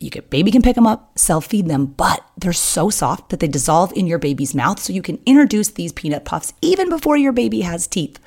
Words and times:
you 0.00 0.10
can 0.10 0.24
baby 0.28 0.50
can 0.50 0.62
pick 0.62 0.74
them 0.74 0.86
up, 0.86 1.18
self 1.18 1.46
feed 1.46 1.68
them, 1.68 1.86
but 1.86 2.24
they're 2.36 2.52
so 2.52 2.90
soft 2.90 3.30
that 3.30 3.40
they 3.40 3.48
dissolve 3.48 3.92
in 3.92 4.06
your 4.06 4.18
baby's 4.18 4.54
mouth 4.54 4.78
so 4.78 4.92
you 4.92 5.02
can 5.02 5.20
introduce 5.24 5.68
these 5.68 5.92
peanut 5.92 6.24
puffs 6.24 6.52
even 6.60 6.88
before 6.88 7.16
your 7.16 7.32
baby 7.32 7.60
has 7.62 7.86
teeth. 7.86 8.18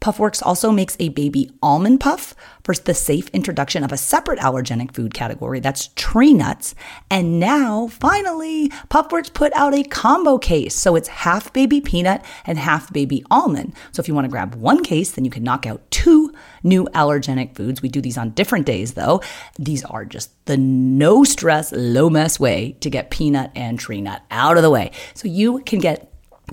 Puffworks 0.00 0.42
also 0.42 0.72
makes 0.72 0.96
a 0.98 1.10
baby 1.10 1.50
almond 1.62 2.00
puff 2.00 2.34
for 2.64 2.74
the 2.74 2.94
safe 2.94 3.28
introduction 3.28 3.84
of 3.84 3.92
a 3.92 3.98
separate 3.98 4.38
allergenic 4.38 4.94
food 4.94 5.12
category 5.12 5.60
that's 5.60 5.88
tree 5.88 6.32
nuts. 6.32 6.74
And 7.10 7.38
now, 7.38 7.88
finally, 7.88 8.70
Puffworks 8.88 9.32
put 9.32 9.52
out 9.52 9.74
a 9.74 9.82
combo 9.84 10.38
case. 10.38 10.74
So 10.74 10.96
it's 10.96 11.08
half 11.08 11.52
baby 11.52 11.82
peanut 11.82 12.24
and 12.46 12.58
half 12.58 12.90
baby 12.94 13.22
almond. 13.30 13.74
So 13.92 14.00
if 14.00 14.08
you 14.08 14.14
want 14.14 14.24
to 14.24 14.30
grab 14.30 14.54
one 14.54 14.82
case, 14.82 15.10
then 15.10 15.26
you 15.26 15.30
can 15.30 15.44
knock 15.44 15.66
out 15.66 15.90
two 15.90 16.29
new 16.62 16.84
allergenic 16.94 17.54
foods. 17.54 17.82
We 17.82 17.88
do 17.88 18.00
these 18.00 18.18
on 18.18 18.30
different 18.30 18.66
days 18.66 18.94
though. 18.94 19.22
These 19.58 19.84
are 19.84 20.04
just 20.04 20.30
the 20.46 20.56
no 20.56 21.24
stress, 21.24 21.72
low 21.72 22.10
mess 22.10 22.40
way 22.40 22.76
to 22.80 22.90
get 22.90 23.10
peanut 23.10 23.50
and 23.54 23.78
tree 23.78 24.00
nut 24.00 24.22
out 24.30 24.56
of 24.56 24.62
the 24.62 24.70
way. 24.70 24.92
So 25.14 25.28
you 25.28 25.60
can 25.60 25.80
get 25.80 26.10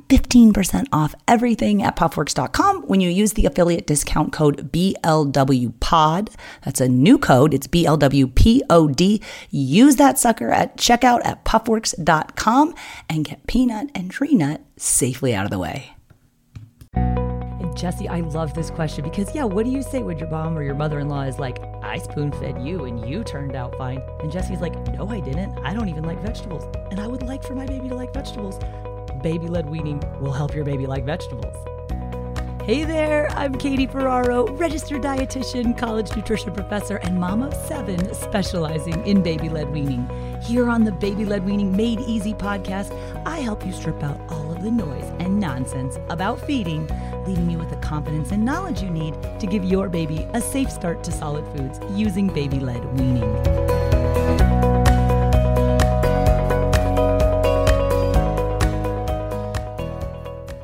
15% 0.09 0.87
off 0.91 1.15
everything 1.27 1.83
at 1.83 1.95
puffworks.com 1.95 2.83
when 2.83 3.01
you 3.01 3.09
use 3.09 3.33
the 3.33 3.45
affiliate 3.45 3.87
discount 3.87 4.31
code 4.31 4.71
BLWPOD. 4.71 6.33
That's 6.63 6.81
a 6.81 6.87
new 6.87 7.17
code. 7.17 7.53
It's 7.53 7.67
BLWPOD. 7.67 9.23
Use 9.49 9.95
that 9.95 10.19
sucker 10.19 10.49
at 10.49 10.77
checkout 10.77 11.25
at 11.25 11.43
puffworks.com 11.45 12.75
and 13.09 13.25
get 13.25 13.47
peanut 13.47 13.89
and 13.95 14.11
tree 14.11 14.35
nut 14.35 14.61
safely 14.77 15.33
out 15.33 15.45
of 15.45 15.51
the 15.51 15.59
way. 15.59 15.96
Jesse, 17.77 18.09
I 18.09 18.21
love 18.21 18.53
this 18.53 18.71
question 18.71 19.03
because, 19.03 19.33
yeah, 19.35 19.43
what 19.43 19.63
do 19.63 19.71
you 19.71 19.83
say 19.83 20.01
when 20.01 20.17
your 20.17 20.29
mom 20.29 20.57
or 20.57 20.63
your 20.63 20.73
mother 20.73 20.99
in 20.99 21.09
law 21.09 21.21
is 21.21 21.37
like, 21.37 21.59
I 21.83 21.99
spoon 21.99 22.31
fed 22.31 22.61
you 22.61 22.85
and 22.85 23.07
you 23.07 23.23
turned 23.23 23.55
out 23.55 23.77
fine? 23.77 24.01
And 24.19 24.31
Jesse's 24.31 24.61
like, 24.61 24.75
No, 24.93 25.07
I 25.07 25.19
didn't. 25.19 25.57
I 25.59 25.73
don't 25.73 25.87
even 25.87 26.03
like 26.03 26.19
vegetables. 26.21 26.63
And 26.89 26.99
I 26.99 27.07
would 27.07 27.21
like 27.21 27.43
for 27.43 27.53
my 27.53 27.67
baby 27.67 27.87
to 27.89 27.95
like 27.95 28.13
vegetables 28.13 28.59
baby 29.21 29.47
led 29.47 29.69
weaning 29.69 30.01
will 30.19 30.31
help 30.31 30.53
your 30.53 30.63
baby 30.63 30.85
like 30.85 31.03
vegetables. 31.03 31.55
Hey 32.63 32.83
there, 32.83 33.29
I'm 33.31 33.55
Katie 33.55 33.87
Ferraro, 33.87 34.45
registered 34.55 35.01
dietitian, 35.01 35.77
college 35.77 36.13
nutrition 36.15 36.53
professor, 36.53 36.97
and 36.97 37.17
mom 37.17 37.41
of 37.41 37.53
seven 37.53 38.13
specializing 38.13 39.05
in 39.07 39.23
baby 39.23 39.47
led 39.47 39.71
weaning. 39.71 40.07
Here 40.41 40.69
on 40.69 40.83
the 40.83 40.91
Baby 40.91 41.25
Led 41.25 41.45
Weaning 41.45 41.75
Made 41.75 42.01
Easy 42.01 42.33
podcast, 42.33 42.91
I 43.25 43.39
help 43.39 43.65
you 43.65 43.71
strip 43.71 44.03
out 44.03 44.19
all 44.29 44.46
the 44.67 44.71
noise 44.71 45.09
and 45.19 45.39
nonsense 45.39 45.97
about 46.09 46.45
feeding, 46.45 46.85
leaving 47.25 47.49
you 47.49 47.57
with 47.57 47.69
the 47.69 47.77
confidence 47.77 48.31
and 48.31 48.43
knowledge 48.43 48.81
you 48.81 48.89
need 48.89 49.13
to 49.39 49.47
give 49.47 49.63
your 49.63 49.87
baby 49.87 50.27
a 50.33 50.41
safe 50.41 50.69
start 50.69 51.05
to 51.05 51.09
solid 51.09 51.45
foods 51.55 51.79
using 51.97 52.27
baby 52.27 52.59
led 52.59 52.83
weaning. 52.99 53.23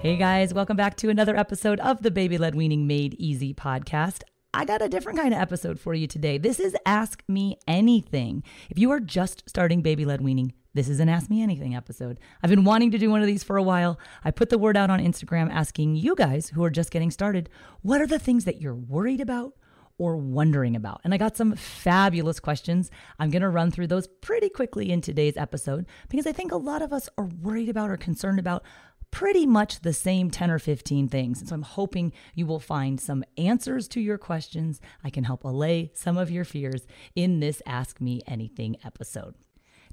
Hey 0.01 0.17
guys, 0.17 0.53
welcome 0.53 0.75
back 0.75 0.97
to 0.97 1.09
another 1.09 1.37
episode 1.37 1.79
of 1.79 2.01
the 2.03 2.11
Baby 2.11 2.37
Led 2.37 2.55
Weaning 2.55 2.85
Made 2.85 3.13
Easy 3.13 3.53
podcast. 3.53 4.23
I 4.53 4.65
got 4.65 4.81
a 4.81 4.89
different 4.89 5.17
kind 5.17 5.33
of 5.33 5.39
episode 5.39 5.79
for 5.79 5.93
you 5.93 6.07
today. 6.07 6.37
This 6.37 6.59
is 6.59 6.75
Ask 6.85 7.23
Me 7.29 7.57
Anything. 7.69 8.43
If 8.69 8.77
you 8.77 8.91
are 8.91 8.99
just 8.99 9.47
starting 9.47 9.81
baby 9.81 10.03
led 10.03 10.19
weaning, 10.19 10.51
this 10.73 10.89
is 10.89 11.00
an 11.00 11.09
Ask 11.09 11.29
Me 11.29 11.41
Anything 11.41 11.75
episode. 11.75 12.19
I've 12.41 12.50
been 12.50 12.63
wanting 12.63 12.91
to 12.91 12.97
do 12.97 13.09
one 13.09 13.22
of 13.22 13.28
these 13.28 13.44
for 13.44 13.57
a 13.57 13.63
while. 13.63 14.00
I 14.23 14.31
put 14.31 14.50
the 14.50 14.57
word 14.57 14.75
out 14.75 14.89
on 14.89 15.00
Instagram 15.00 15.51
asking 15.51 15.95
you 15.95 16.16
guys 16.16 16.50
who 16.50 16.63
are 16.63 16.72
just 16.72 16.89
getting 16.89 17.11
started, 17.11 17.50
what 17.81 18.01
are 18.01 18.07
the 18.07 18.19
things 18.19 18.45
that 18.45 18.61
you're 18.61 18.75
worried 18.75 19.22
about? 19.22 19.53
or 20.00 20.17
wondering 20.17 20.75
about? 20.75 21.00
And 21.03 21.13
I 21.13 21.17
got 21.17 21.38
some 21.38 21.56
fabulous 21.56 22.39
questions. 22.39 22.89
I'm 23.19 23.29
going 23.29 23.44
to 23.44 23.47
run 23.47 23.69
through 23.69 23.88
those 23.88 24.07
pretty 24.07 24.50
quickly 24.50 24.91
in 24.91 25.01
today's 25.01 25.38
episode 25.38 25.85
because 26.09 26.25
I 26.25 26.31
think 26.31 26.51
a 26.51 26.57
lot 26.57 26.81
of 26.81 26.91
us 26.91 27.07
are 27.16 27.25
worried 27.25 27.69
about 27.69 27.91
or 27.91 27.95
concerned 27.95 28.39
about 28.39 28.63
pretty 29.12 29.45
much 29.45 29.81
the 29.81 29.94
same 29.94 30.31
10 30.31 30.50
or 30.50 30.57
15 30.57 31.09
things. 31.09 31.39
And 31.39 31.47
so 31.47 31.53
I'm 31.53 31.62
hoping 31.62 32.12
you 32.33 32.47
will 32.47 32.59
find 32.59 33.00
some 33.00 33.23
answers 33.38 33.88
to 33.89 34.01
your 34.01 34.17
questions. 34.17 34.81
I 35.03 35.12
can 35.12 35.25
help 35.25 35.44
allay 35.44 35.91
some 35.94 36.17
of 36.17 36.31
your 36.31 36.44
fears 36.44 36.88
in 37.16 37.39
this 37.39 37.62
Ask 37.67 38.01
Me 38.01 38.23
Anything 38.25 38.78
episode. 38.83 39.35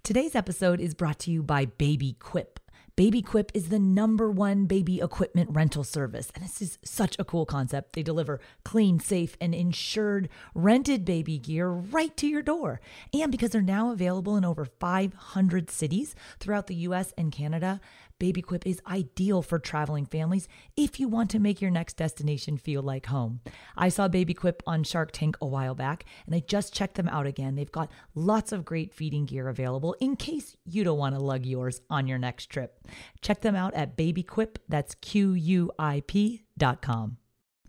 Today's 0.02 0.34
episode 0.34 0.80
is 0.80 0.94
brought 0.94 1.18
to 1.20 1.30
you 1.30 1.42
by 1.42 1.66
Baby 1.66 2.16
Quip. 2.18 2.58
Baby 2.96 3.20
Quip 3.20 3.52
is 3.52 3.68
the 3.68 3.78
number 3.78 4.30
one 4.30 4.64
baby 4.64 4.98
equipment 4.98 5.50
rental 5.52 5.84
service. 5.84 6.32
And 6.34 6.42
this 6.42 6.62
is 6.62 6.78
such 6.82 7.16
a 7.18 7.24
cool 7.24 7.44
concept. 7.44 7.92
They 7.92 8.02
deliver 8.02 8.40
clean, 8.64 8.98
safe, 8.98 9.36
and 9.42 9.54
insured 9.54 10.30
rented 10.54 11.04
baby 11.04 11.38
gear 11.38 11.68
right 11.68 12.16
to 12.16 12.26
your 12.26 12.42
door. 12.42 12.80
And 13.12 13.30
because 13.30 13.50
they're 13.50 13.60
now 13.60 13.92
available 13.92 14.38
in 14.38 14.44
over 14.44 14.64
500 14.64 15.70
cities 15.70 16.14
throughout 16.40 16.66
the 16.66 16.76
US 16.76 17.12
and 17.18 17.30
Canada, 17.30 17.78
BabyQuip 18.20 18.66
is 18.66 18.80
ideal 18.86 19.42
for 19.42 19.58
traveling 19.58 20.06
families 20.06 20.46
if 20.76 21.00
you 21.00 21.08
want 21.08 21.30
to 21.30 21.38
make 21.38 21.60
your 21.60 21.70
next 21.70 21.96
destination 21.96 22.56
feel 22.56 22.82
like 22.82 23.06
home. 23.06 23.40
I 23.76 23.88
saw 23.88 24.08
BabyQuip 24.08 24.60
on 24.66 24.84
Shark 24.84 25.10
Tank 25.12 25.36
a 25.40 25.46
while 25.46 25.74
back 25.74 26.04
and 26.26 26.34
I 26.34 26.40
just 26.40 26.74
checked 26.74 26.94
them 26.94 27.08
out 27.08 27.26
again. 27.26 27.56
They've 27.56 27.72
got 27.72 27.90
lots 28.14 28.52
of 28.52 28.64
great 28.64 28.94
feeding 28.94 29.26
gear 29.26 29.48
available 29.48 29.96
in 30.00 30.16
case 30.16 30.56
you 30.64 30.84
don't 30.84 30.98
want 30.98 31.14
to 31.14 31.20
lug 31.20 31.46
yours 31.46 31.80
on 31.90 32.06
your 32.06 32.18
next 32.18 32.46
trip. 32.46 32.86
Check 33.22 33.40
them 33.40 33.56
out 33.56 33.74
at 33.74 33.96
BabyQuip, 33.96 34.56
that's 34.68 34.94
Q 34.96 35.32
U 35.32 35.72
I 35.78 36.02
P 36.06 36.42
dot 36.56 36.82
P.com. 36.82 37.19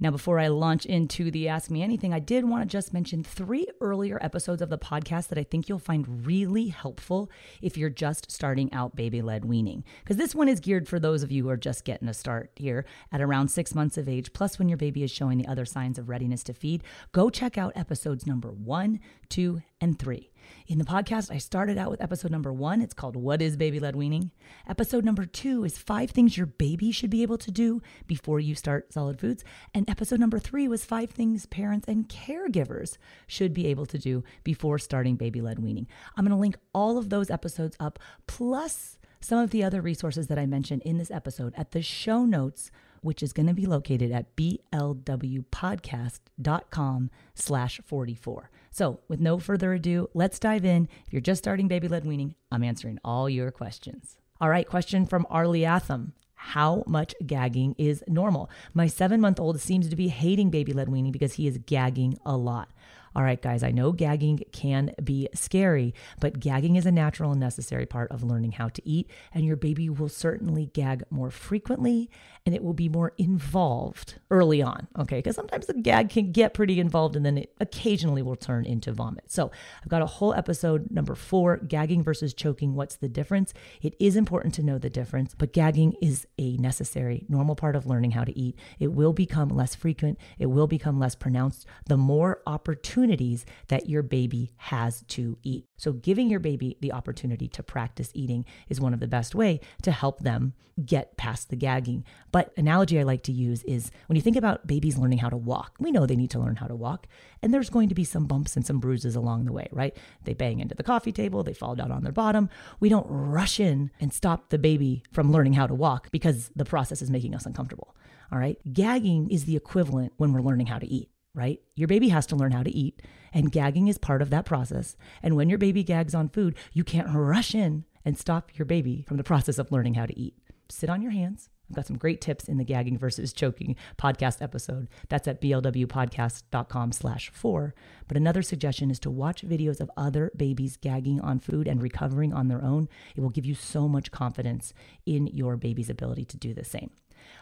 Now, 0.02 0.10
before 0.10 0.40
I 0.40 0.48
launch 0.48 0.88
into 0.88 1.30
the 1.30 1.48
Ask 1.48 1.70
Me 1.70 1.84
Anything, 1.84 2.12
I 2.12 2.18
did 2.18 2.44
want 2.44 2.64
to 2.64 2.68
just 2.68 2.92
mention 2.92 3.24
three 3.24 3.68
earlier 3.82 4.18
episodes 4.20 4.64
of 4.64 4.70
the 4.70 4.78
podcast 4.80 5.28
that 5.28 5.38
I 5.38 5.44
think 5.44 5.70
you'll 5.70 5.78
find 5.78 6.26
really 6.26 6.70
helpful 6.70 7.30
if 7.62 7.78
you're 7.78 7.92
just 7.92 8.32
starting 8.32 8.74
out 8.74 8.96
baby 8.96 9.22
led 9.22 9.46
weaning. 9.46 9.84
Because 10.04 10.18
this 10.18 10.34
one 10.34 10.50
is 10.50 10.60
geared 10.60 10.88
for 10.88 11.00
those 11.00 11.22
of 11.22 11.32
you 11.32 11.44
who 11.44 11.50
are 11.50 11.56
just 11.56 11.86
getting 11.86 12.10
a 12.10 12.16
start 12.16 12.50
here 12.56 12.84
at 13.12 13.22
around 13.22 13.50
six 13.50 13.76
months 13.76 13.96
of 13.96 14.10
age, 14.10 14.34
plus 14.34 14.58
when 14.58 14.68
your 14.68 14.78
baby 14.80 15.04
is 15.04 15.12
showing 15.12 15.38
the 15.38 15.48
other 15.48 15.66
signs 15.66 16.00
of 16.00 16.10
readiness 16.10 16.42
to 16.46 16.54
feed. 16.54 16.84
Go 17.12 17.30
check 17.30 17.56
out 17.56 17.72
episodes 17.76 18.26
number 18.26 18.50
one, 18.50 19.00
two, 19.30 19.62
and 19.80 20.00
three. 20.00 20.31
In 20.68 20.78
the 20.78 20.86
podcast, 20.86 21.32
I 21.32 21.38
started 21.38 21.78
out 21.78 21.92
with 21.92 22.02
episode 22.02 22.32
number 22.32 22.54
one. 22.54 22.82
It's 22.82 22.94
called 22.94 23.16
What 23.16 23.42
is 23.42 23.58
Baby 23.58 23.80
Led 23.80 23.96
Weaning? 23.96 24.32
Episode 24.68 25.04
number 25.04 25.26
two 25.26 25.64
is 25.64 25.78
five 25.78 26.12
things 26.12 26.38
your 26.38 26.46
baby 26.46 26.92
should 26.92 27.10
be 27.10 27.22
able 27.22 27.38
to 27.40 27.52
do 27.52 27.82
before 28.08 28.40
you 28.40 28.56
start 28.56 28.94
solid 28.94 29.20
foods. 29.20 29.44
And 29.74 29.90
episode 29.90 30.20
number 30.20 30.40
three 30.40 30.68
was 30.68 30.86
five 30.86 31.12
things 31.12 31.46
parents 31.46 31.88
and 31.88 32.08
caregivers 32.08 32.98
should 33.28 33.54
be 33.54 33.68
able 33.68 33.86
to 33.88 33.98
do 33.98 34.24
before 34.44 34.80
starting 34.80 35.16
baby 35.16 35.42
led 35.42 35.60
weaning. 35.60 35.88
I'm 36.16 36.26
going 36.26 36.36
to 36.36 36.42
link 36.42 36.58
all 36.74 36.98
of 36.98 37.10
those 37.10 37.30
episodes 37.30 37.76
up, 37.80 38.00
plus 38.28 38.98
some 39.20 39.40
of 39.40 39.52
the 39.52 39.64
other 39.64 39.82
resources 39.82 40.28
that 40.28 40.40
I 40.40 40.46
mentioned 40.46 40.82
in 40.84 40.98
this 40.98 41.12
episode 41.12 41.54
at 41.56 41.72
the 41.72 41.82
show 41.82 42.26
notes 42.26 42.72
which 43.02 43.24
is 43.24 43.34
going 43.34 43.48
to 43.48 43.54
be 43.54 43.66
located 43.66 44.12
at 44.12 44.36
blwpodcast.com 44.36 47.10
slash 47.34 47.82
44. 47.86 48.52
So 48.72 49.02
with 49.08 49.20
no 49.20 49.38
further 49.38 49.74
ado, 49.74 50.10
let's 50.14 50.40
dive 50.40 50.66
in. 50.66 50.88
If 51.06 51.14
you're 51.14 51.22
just 51.22 51.44
starting 51.44 51.68
baby-led 51.68 52.06
weaning, 52.06 52.36
I'm 52.52 52.64
answering 52.64 53.00
all 53.04 53.30
your 53.30 53.52
questions. 53.52 54.18
All 54.40 54.50
right, 54.50 54.68
question 54.68 55.06
from 55.06 55.28
Arlie 55.30 55.66
Atham 55.66 56.14
how 56.42 56.84
much 56.88 57.14
gagging 57.24 57.76
is 57.78 58.04
normal. 58.08 58.50
My 58.74 58.88
seven 58.88 59.22
month 59.22 59.40
old 59.40 59.62
seems 59.62 59.88
to 59.90 59.96
be 59.96 60.08
hating 60.08 60.50
baby 60.50 60.74
led 60.74 60.90
weaning 60.90 61.12
because 61.12 61.34
he 61.34 61.46
is 61.46 61.60
gagging 61.68 62.18
a 62.26 62.36
lot. 62.36 62.72
All 63.16 63.24
right, 63.24 63.42
guys, 63.42 63.62
I 63.62 63.72
know 63.72 63.92
gagging 63.92 64.44
can 64.52 64.94
be 65.04 65.28
scary, 65.34 65.94
but 66.20 66.40
gagging 66.40 66.78
is 66.78 66.86
a 66.86 66.92
natural 66.92 67.32
and 67.32 67.40
necessary 67.40 67.86
part 67.86 68.10
of 68.12 68.24
learning 68.24 68.54
how 68.54 68.70
to 68.70 68.82
eat, 68.88 69.10
and 69.34 69.46
your 69.46 69.58
baby 69.58 69.90
will 69.90 70.10
certainly 70.10 70.68
gag 70.74 71.04
more 71.10 71.30
frequently 71.30 72.10
and 72.46 72.56
it 72.56 72.64
will 72.64 72.74
be 72.74 72.90
more 72.90 73.14
involved 73.18 74.16
early 74.32 74.64
on, 74.64 74.88
okay? 74.98 75.18
Because 75.18 75.36
sometimes 75.36 75.68
the 75.68 75.74
gag 75.74 76.10
can 76.10 76.32
get 76.32 76.56
pretty 76.56 76.80
involved 76.80 77.16
and 77.16 77.24
then 77.24 77.38
it 77.38 77.54
occasionally 77.60 78.24
will 78.24 78.36
turn 78.36 78.66
into 78.66 78.92
vomit. 78.92 79.26
So 79.28 79.52
I've 79.84 79.90
got 79.90 80.02
a 80.02 80.08
whole 80.08 80.34
episode 80.34 80.90
number 80.90 81.14
four 81.14 81.58
gagging 81.58 82.04
versus 82.04 82.34
choking. 82.34 82.74
What's 82.74 82.96
the 82.96 83.10
difference? 83.10 83.54
It 83.84 83.96
is 84.00 84.16
important 84.16 84.56
to 84.56 84.64
know 84.64 84.80
the 84.80 84.90
difference, 84.90 85.36
but 85.38 85.54
gagging 85.54 85.94
is 86.02 86.26
a 86.40 86.58
necessary, 86.58 87.26
normal 87.30 87.56
part 87.56 87.76
of 87.76 87.86
learning 87.86 88.12
how 88.12 88.24
to 88.24 88.38
eat. 88.38 88.58
It 88.80 88.92
will 88.92 89.14
become 89.14 89.50
less 89.50 89.76
frequent, 89.76 90.18
it 90.40 90.48
will 90.48 90.68
become 90.68 91.00
less 91.00 91.14
pronounced 91.14 91.68
the 91.86 91.98
more 91.98 92.42
opportunity 92.48 93.01
opportunities 93.02 93.46
that 93.70 93.90
your 93.90 94.04
baby 94.04 94.52
has 94.58 95.04
to 95.08 95.38
eat. 95.44 95.66
So 95.78 95.92
giving 95.92 96.30
your 96.30 96.40
baby 96.40 96.78
the 96.82 96.92
opportunity 96.92 97.48
to 97.50 97.64
practice 97.64 98.12
eating 98.14 98.46
is 98.70 98.80
one 98.80 98.94
of 98.94 99.00
the 99.00 99.08
best 99.08 99.34
way 99.34 99.60
to 99.82 99.92
help 99.92 100.20
them 100.20 100.54
get 100.86 101.18
past 101.18 101.50
the 101.50 101.56
gagging. 101.56 102.04
But 102.32 102.54
analogy 102.58 103.00
I 103.00 103.04
like 103.04 103.24
to 103.24 103.32
use 103.32 103.64
is 103.64 103.92
when 104.08 104.16
you 104.16 104.22
think 104.22 104.38
about 104.38 104.68
babies 104.68 104.98
learning 104.98 105.18
how 105.18 105.30
to 105.30 105.38
walk, 105.38 105.76
we 105.80 105.92
know 105.92 106.06
they 106.06 106.16
need 106.16 106.30
to 106.32 106.40
learn 106.40 106.56
how 106.56 106.68
to 106.68 106.76
walk, 106.76 107.08
and 107.42 107.52
there's 107.54 107.70
going 107.70 107.90
to 107.90 107.96
be 107.96 108.04
some 108.04 108.28
bumps 108.28 108.56
and 108.56 108.66
some 108.66 108.80
bruises 108.80 109.16
along 109.16 109.46
the 109.46 109.54
way, 109.54 109.68
right? 109.72 109.98
They 110.24 110.34
bang 110.34 110.60
into 110.60 110.76
the 110.76 110.84
coffee 110.84 111.12
table, 111.12 111.44
they 111.44 111.54
fall 111.54 111.76
down 111.76 111.92
on 111.92 112.04
their 112.04 112.14
bottom. 112.14 112.50
We 112.80 112.90
don't 112.90 113.08
rush 113.10 113.60
in 113.60 113.92
and 114.00 114.14
stop 114.14 114.50
the 114.50 114.60
baby 114.60 115.04
from 115.12 115.32
learning 115.32 115.54
how 115.54 115.68
to 115.68 115.76
walk 115.76 116.12
because 116.12 116.52
the 116.56 116.66
process 116.66 117.02
is 117.02 117.10
making 117.10 117.36
us 117.36 117.46
uncomfortable. 117.46 117.96
All 118.32 118.40
right. 118.40 118.58
Gagging 118.72 119.30
is 119.30 119.44
the 119.44 119.58
equivalent 119.58 120.14
when 120.18 120.32
we're 120.32 120.42
learning 120.42 120.68
how 120.68 120.80
to 120.80 120.88
eat 120.88 121.10
right? 121.34 121.60
Your 121.76 121.88
baby 121.88 122.10
has 122.10 122.26
to 122.28 122.36
learn 122.36 122.52
how 122.52 122.64
to 122.64 122.76
eat, 122.76 123.02
and 123.34 123.52
gagging 123.52 123.88
is 123.88 123.98
part 123.98 124.22
of 124.22 124.30
that 124.30 124.46
process. 124.46 124.96
And 125.24 125.36
when 125.36 125.50
your 125.50 125.58
baby 125.58 125.84
gags 125.84 126.16
on 126.16 126.30
food, 126.30 126.56
you 126.74 126.84
can't 126.84 127.14
rush 127.14 127.56
in 127.56 127.86
and 128.04 128.18
stop 128.18 128.58
your 128.58 128.66
baby 128.66 129.04
from 129.08 129.18
the 129.18 129.24
process 129.24 129.58
of 129.58 129.72
learning 129.72 129.94
how 129.96 130.06
to 130.06 130.20
eat. 130.20 130.36
Sit 130.70 130.90
on 130.90 131.02
your 131.02 131.12
hands. 131.12 131.50
I've 131.70 131.76
got 131.76 131.88
some 131.88 131.98
great 131.98 132.20
tips 132.20 132.50
in 132.50 132.58
the 132.58 132.66
gagging 132.66 132.98
versus 132.98 133.32
choking 133.32 133.78
podcast 133.98 134.42
episode. 134.42 134.90
That's 135.08 135.28
at 135.28 135.42
blwpodcast.com 135.42 136.92
slash 136.92 137.32
four. 137.34 137.74
But 138.10 138.18
another 138.18 138.42
suggestion 138.42 138.92
is 138.92 139.00
to 139.00 139.10
watch 139.10 139.44
videos 139.44 139.80
of 139.80 139.90
other 139.96 140.32
babies 140.36 140.76
gagging 140.76 141.22
on 141.22 141.40
food 141.40 141.70
and 141.70 141.82
recovering 141.82 142.34
on 142.34 142.50
their 142.50 142.62
own. 142.62 142.90
It 143.16 143.22
will 143.22 143.30
give 143.30 143.46
you 143.46 143.56
so 143.56 143.88
much 143.88 144.12
confidence 144.12 144.74
in 145.06 145.28
your 145.28 145.56
baby's 145.56 145.90
ability 145.90 146.26
to 146.26 146.38
do 146.38 146.54
the 146.54 146.66
same. 146.66 146.92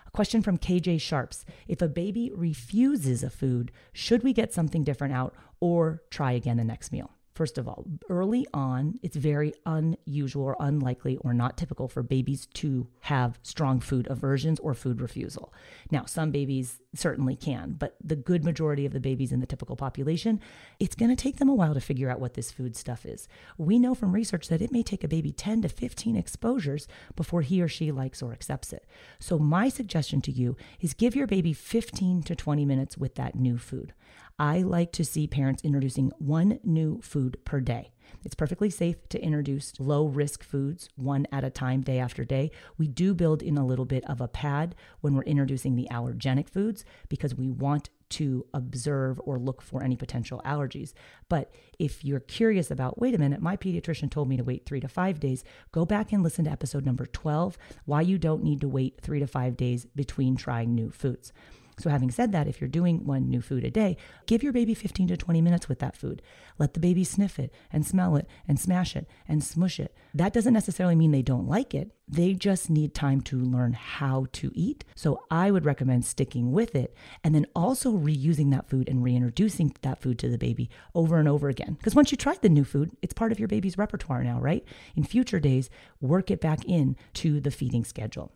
A 0.07 0.11
question 0.11 0.41
from 0.41 0.57
KJ 0.57 0.99
Sharps 1.01 1.45
If 1.67 1.81
a 1.81 1.87
baby 1.87 2.31
refuses 2.33 3.23
a 3.23 3.29
food, 3.29 3.71
should 3.93 4.23
we 4.23 4.33
get 4.33 4.53
something 4.53 4.83
different 4.83 5.13
out 5.13 5.35
or 5.59 6.01
try 6.09 6.31
again 6.31 6.57
the 6.57 6.63
next 6.63 6.91
meal? 6.91 7.11
First 7.39 7.57
of 7.57 7.69
all, 7.69 7.85
early 8.09 8.45
on, 8.53 8.99
it's 9.01 9.15
very 9.15 9.53
unusual 9.65 10.43
or 10.43 10.57
unlikely 10.59 11.15
or 11.21 11.33
not 11.33 11.55
typical 11.55 11.87
for 11.87 12.03
babies 12.03 12.47
to 12.55 12.89
have 12.99 13.39
strong 13.43 13.79
food 13.79 14.07
aversions 14.09 14.59
or 14.59 14.73
food 14.73 14.99
refusal. 14.99 15.53
Now, 15.89 16.03
some 16.03 16.31
babies 16.31 16.81
certainly 16.93 17.37
can, 17.37 17.77
but 17.79 17.95
the 18.03 18.17
good 18.17 18.43
majority 18.43 18.85
of 18.85 18.91
the 18.91 18.99
babies 18.99 19.31
in 19.31 19.39
the 19.39 19.45
typical 19.45 19.77
population, 19.77 20.41
it's 20.81 20.95
going 20.95 21.15
to 21.15 21.23
take 21.23 21.37
them 21.37 21.47
a 21.47 21.55
while 21.55 21.73
to 21.73 21.79
figure 21.79 22.09
out 22.09 22.19
what 22.19 22.33
this 22.33 22.51
food 22.51 22.75
stuff 22.75 23.05
is. 23.05 23.29
We 23.57 23.79
know 23.79 23.95
from 23.95 24.11
research 24.11 24.49
that 24.49 24.61
it 24.61 24.73
may 24.73 24.83
take 24.83 25.05
a 25.05 25.07
baby 25.07 25.31
10 25.31 25.61
to 25.61 25.69
15 25.69 26.17
exposures 26.17 26.89
before 27.15 27.41
he 27.41 27.61
or 27.61 27.69
she 27.69 27.89
likes 27.89 28.21
or 28.21 28.33
accepts 28.33 28.73
it. 28.73 28.85
So, 29.17 29.39
my 29.39 29.69
suggestion 29.69 30.19
to 30.23 30.31
you 30.33 30.57
is 30.81 30.93
give 30.93 31.15
your 31.15 31.25
baby 31.25 31.53
15 31.53 32.21
to 32.23 32.35
20 32.35 32.65
minutes 32.65 32.97
with 32.97 33.15
that 33.15 33.35
new 33.35 33.57
food. 33.57 33.93
I 34.39 34.61
like 34.61 34.93
to 34.93 35.03
see 35.03 35.27
parents 35.27 35.65
introducing 35.65 36.13
one 36.17 36.59
new 36.63 37.01
food 37.01 37.37
per 37.43 37.59
day. 37.59 37.91
It's 38.23 38.35
perfectly 38.35 38.69
safe 38.69 39.07
to 39.09 39.21
introduce 39.21 39.77
low 39.79 40.05
risk 40.05 40.43
foods 40.43 40.87
one 40.95 41.27
at 41.31 41.43
a 41.43 41.49
time, 41.49 41.81
day 41.81 41.99
after 41.99 42.23
day. 42.23 42.51
We 42.77 42.87
do 42.87 43.13
build 43.13 43.41
in 43.41 43.57
a 43.57 43.65
little 43.65 43.85
bit 43.85 44.09
of 44.09 44.21
a 44.21 44.29
pad 44.29 44.75
when 45.01 45.13
we're 45.13 45.23
introducing 45.23 45.75
the 45.75 45.89
allergenic 45.91 46.49
foods 46.49 46.85
because 47.09 47.35
we 47.35 47.49
want 47.49 47.89
to 48.11 48.45
observe 48.53 49.19
or 49.25 49.37
look 49.37 49.61
for 49.61 49.83
any 49.83 49.97
potential 49.97 50.41
allergies. 50.45 50.93
But 51.27 51.53
if 51.77 52.03
you're 52.03 52.21
curious 52.21 52.71
about, 52.71 52.99
wait 52.99 53.13
a 53.13 53.19
minute, 53.19 53.41
my 53.41 53.57
pediatrician 53.57 54.09
told 54.09 54.29
me 54.29 54.37
to 54.37 54.43
wait 54.43 54.65
three 54.65 54.79
to 54.79 54.87
five 54.87 55.19
days, 55.19 55.43
go 55.71 55.85
back 55.85 56.11
and 56.11 56.23
listen 56.23 56.45
to 56.45 56.51
episode 56.51 56.85
number 56.85 57.05
12 57.05 57.57
why 57.85 58.01
you 58.01 58.17
don't 58.17 58.43
need 58.43 58.61
to 58.61 58.69
wait 58.69 58.99
three 59.01 59.19
to 59.19 59.27
five 59.27 59.57
days 59.57 59.85
between 59.95 60.35
trying 60.35 60.73
new 60.73 60.89
foods. 60.89 61.33
So, 61.79 61.89
having 61.89 62.11
said 62.11 62.33
that, 62.33 62.47
if 62.47 62.59
you're 62.59 62.67
doing 62.67 63.05
one 63.05 63.29
new 63.29 63.41
food 63.41 63.63
a 63.63 63.71
day, 63.71 63.95
give 64.25 64.43
your 64.43 64.51
baby 64.51 64.73
15 64.73 65.07
to 65.07 65.17
20 65.17 65.41
minutes 65.41 65.69
with 65.69 65.79
that 65.79 65.95
food. 65.95 66.21
Let 66.57 66.73
the 66.73 66.79
baby 66.79 67.05
sniff 67.05 67.39
it 67.39 67.53
and 67.71 67.85
smell 67.85 68.17
it 68.17 68.27
and 68.47 68.59
smash 68.59 68.95
it 68.95 69.07
and 69.27 69.43
smush 69.43 69.79
it. 69.79 69.95
That 70.13 70.33
doesn't 70.33 70.53
necessarily 70.53 70.95
mean 70.95 71.11
they 71.11 71.21
don't 71.21 71.47
like 71.47 71.73
it. 71.73 71.91
They 72.07 72.33
just 72.33 72.69
need 72.69 72.93
time 72.93 73.21
to 73.21 73.39
learn 73.39 73.73
how 73.73 74.27
to 74.33 74.51
eat. 74.53 74.83
So, 74.93 75.23
I 75.31 75.51
would 75.51 75.65
recommend 75.65 76.03
sticking 76.03 76.51
with 76.51 76.75
it 76.75 76.93
and 77.23 77.33
then 77.33 77.45
also 77.55 77.93
reusing 77.93 78.51
that 78.51 78.69
food 78.69 78.89
and 78.89 79.01
reintroducing 79.01 79.73
that 79.81 80.01
food 80.01 80.19
to 80.19 80.27
the 80.27 80.37
baby 80.37 80.69
over 80.93 81.17
and 81.17 81.29
over 81.29 81.47
again. 81.47 81.75
Because 81.75 81.95
once 81.95 82.11
you 82.11 82.17
tried 82.17 82.41
the 82.41 82.49
new 82.49 82.65
food, 82.65 82.91
it's 83.01 83.13
part 83.13 83.31
of 83.31 83.39
your 83.39 83.47
baby's 83.47 83.77
repertoire 83.77 84.23
now, 84.23 84.39
right? 84.39 84.65
In 84.97 85.03
future 85.03 85.39
days, 85.39 85.69
work 86.01 86.29
it 86.29 86.41
back 86.41 86.65
in 86.65 86.97
to 87.13 87.39
the 87.39 87.51
feeding 87.51 87.85
schedule. 87.85 88.33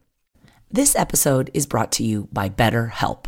This 0.73 0.95
episode 0.95 1.51
is 1.53 1.67
brought 1.67 1.91
to 1.93 2.03
you 2.03 2.29
by 2.31 2.49
BetterHelp. 2.49 3.27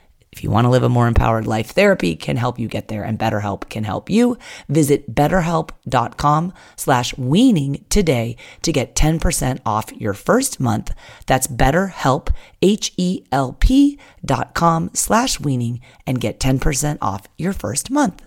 if 0.31 0.43
you 0.43 0.49
want 0.49 0.63
to 0.65 0.69
live 0.69 0.83
a 0.83 0.89
more 0.89 1.07
empowered 1.07 1.45
life, 1.45 1.71
therapy 1.71 2.15
can 2.15 2.37
help 2.37 2.57
you 2.57 2.69
get 2.69 2.87
there 2.87 3.03
and 3.03 3.19
BetterHelp 3.19 3.67
can 3.69 3.83
help 3.83 4.09
you. 4.09 4.37
Visit 4.69 5.13
betterhelp.com 5.13 6.53
slash 6.77 7.17
weaning 7.17 7.85
today 7.89 8.37
to 8.61 8.71
get 8.71 8.95
10% 8.95 9.59
off 9.65 9.91
your 9.91 10.13
first 10.13 10.59
month. 10.59 10.93
That's 11.25 11.47
betterhelp, 11.47 12.33
H-E-L-P 12.61 13.99
dot 14.23 14.53
com 14.53 14.89
slash 14.93 15.39
weaning 15.39 15.81
and 16.07 16.21
get 16.21 16.39
10% 16.39 16.97
off 17.01 17.27
your 17.37 17.53
first 17.53 17.91
month. 17.91 18.23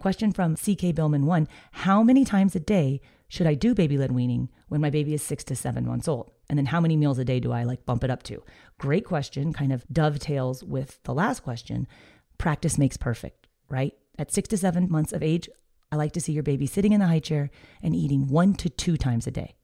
Question 0.00 0.32
from 0.32 0.56
CK 0.56 0.94
Billman 0.94 1.26
1. 1.26 1.48
How 1.72 2.02
many 2.02 2.24
times 2.24 2.56
a 2.56 2.60
day 2.60 3.00
should 3.28 3.46
I 3.46 3.54
do 3.54 3.74
baby 3.74 3.96
led 3.96 4.12
weaning 4.12 4.48
when 4.74 4.80
my 4.80 4.90
baby 4.90 5.14
is 5.14 5.22
six 5.22 5.44
to 5.44 5.54
seven 5.54 5.86
months 5.86 6.08
old? 6.08 6.32
And 6.50 6.58
then 6.58 6.66
how 6.66 6.80
many 6.80 6.96
meals 6.96 7.20
a 7.20 7.24
day 7.24 7.38
do 7.38 7.52
I 7.52 7.62
like 7.62 7.86
bump 7.86 8.02
it 8.02 8.10
up 8.10 8.24
to? 8.24 8.42
Great 8.76 9.04
question, 9.04 9.52
kind 9.52 9.72
of 9.72 9.86
dovetails 9.92 10.64
with 10.64 11.00
the 11.04 11.14
last 11.14 11.44
question. 11.44 11.86
Practice 12.38 12.76
makes 12.76 12.96
perfect, 12.96 13.46
right? 13.68 13.94
At 14.18 14.32
six 14.32 14.48
to 14.48 14.58
seven 14.58 14.90
months 14.90 15.12
of 15.12 15.22
age, 15.22 15.48
I 15.92 15.96
like 15.96 16.10
to 16.14 16.20
see 16.20 16.32
your 16.32 16.42
baby 16.42 16.66
sitting 16.66 16.92
in 16.92 16.98
the 16.98 17.06
high 17.06 17.20
chair 17.20 17.52
and 17.84 17.94
eating 17.94 18.26
one 18.26 18.54
to 18.54 18.68
two 18.68 18.96
times 18.96 19.28
a 19.28 19.30
day. 19.30 19.54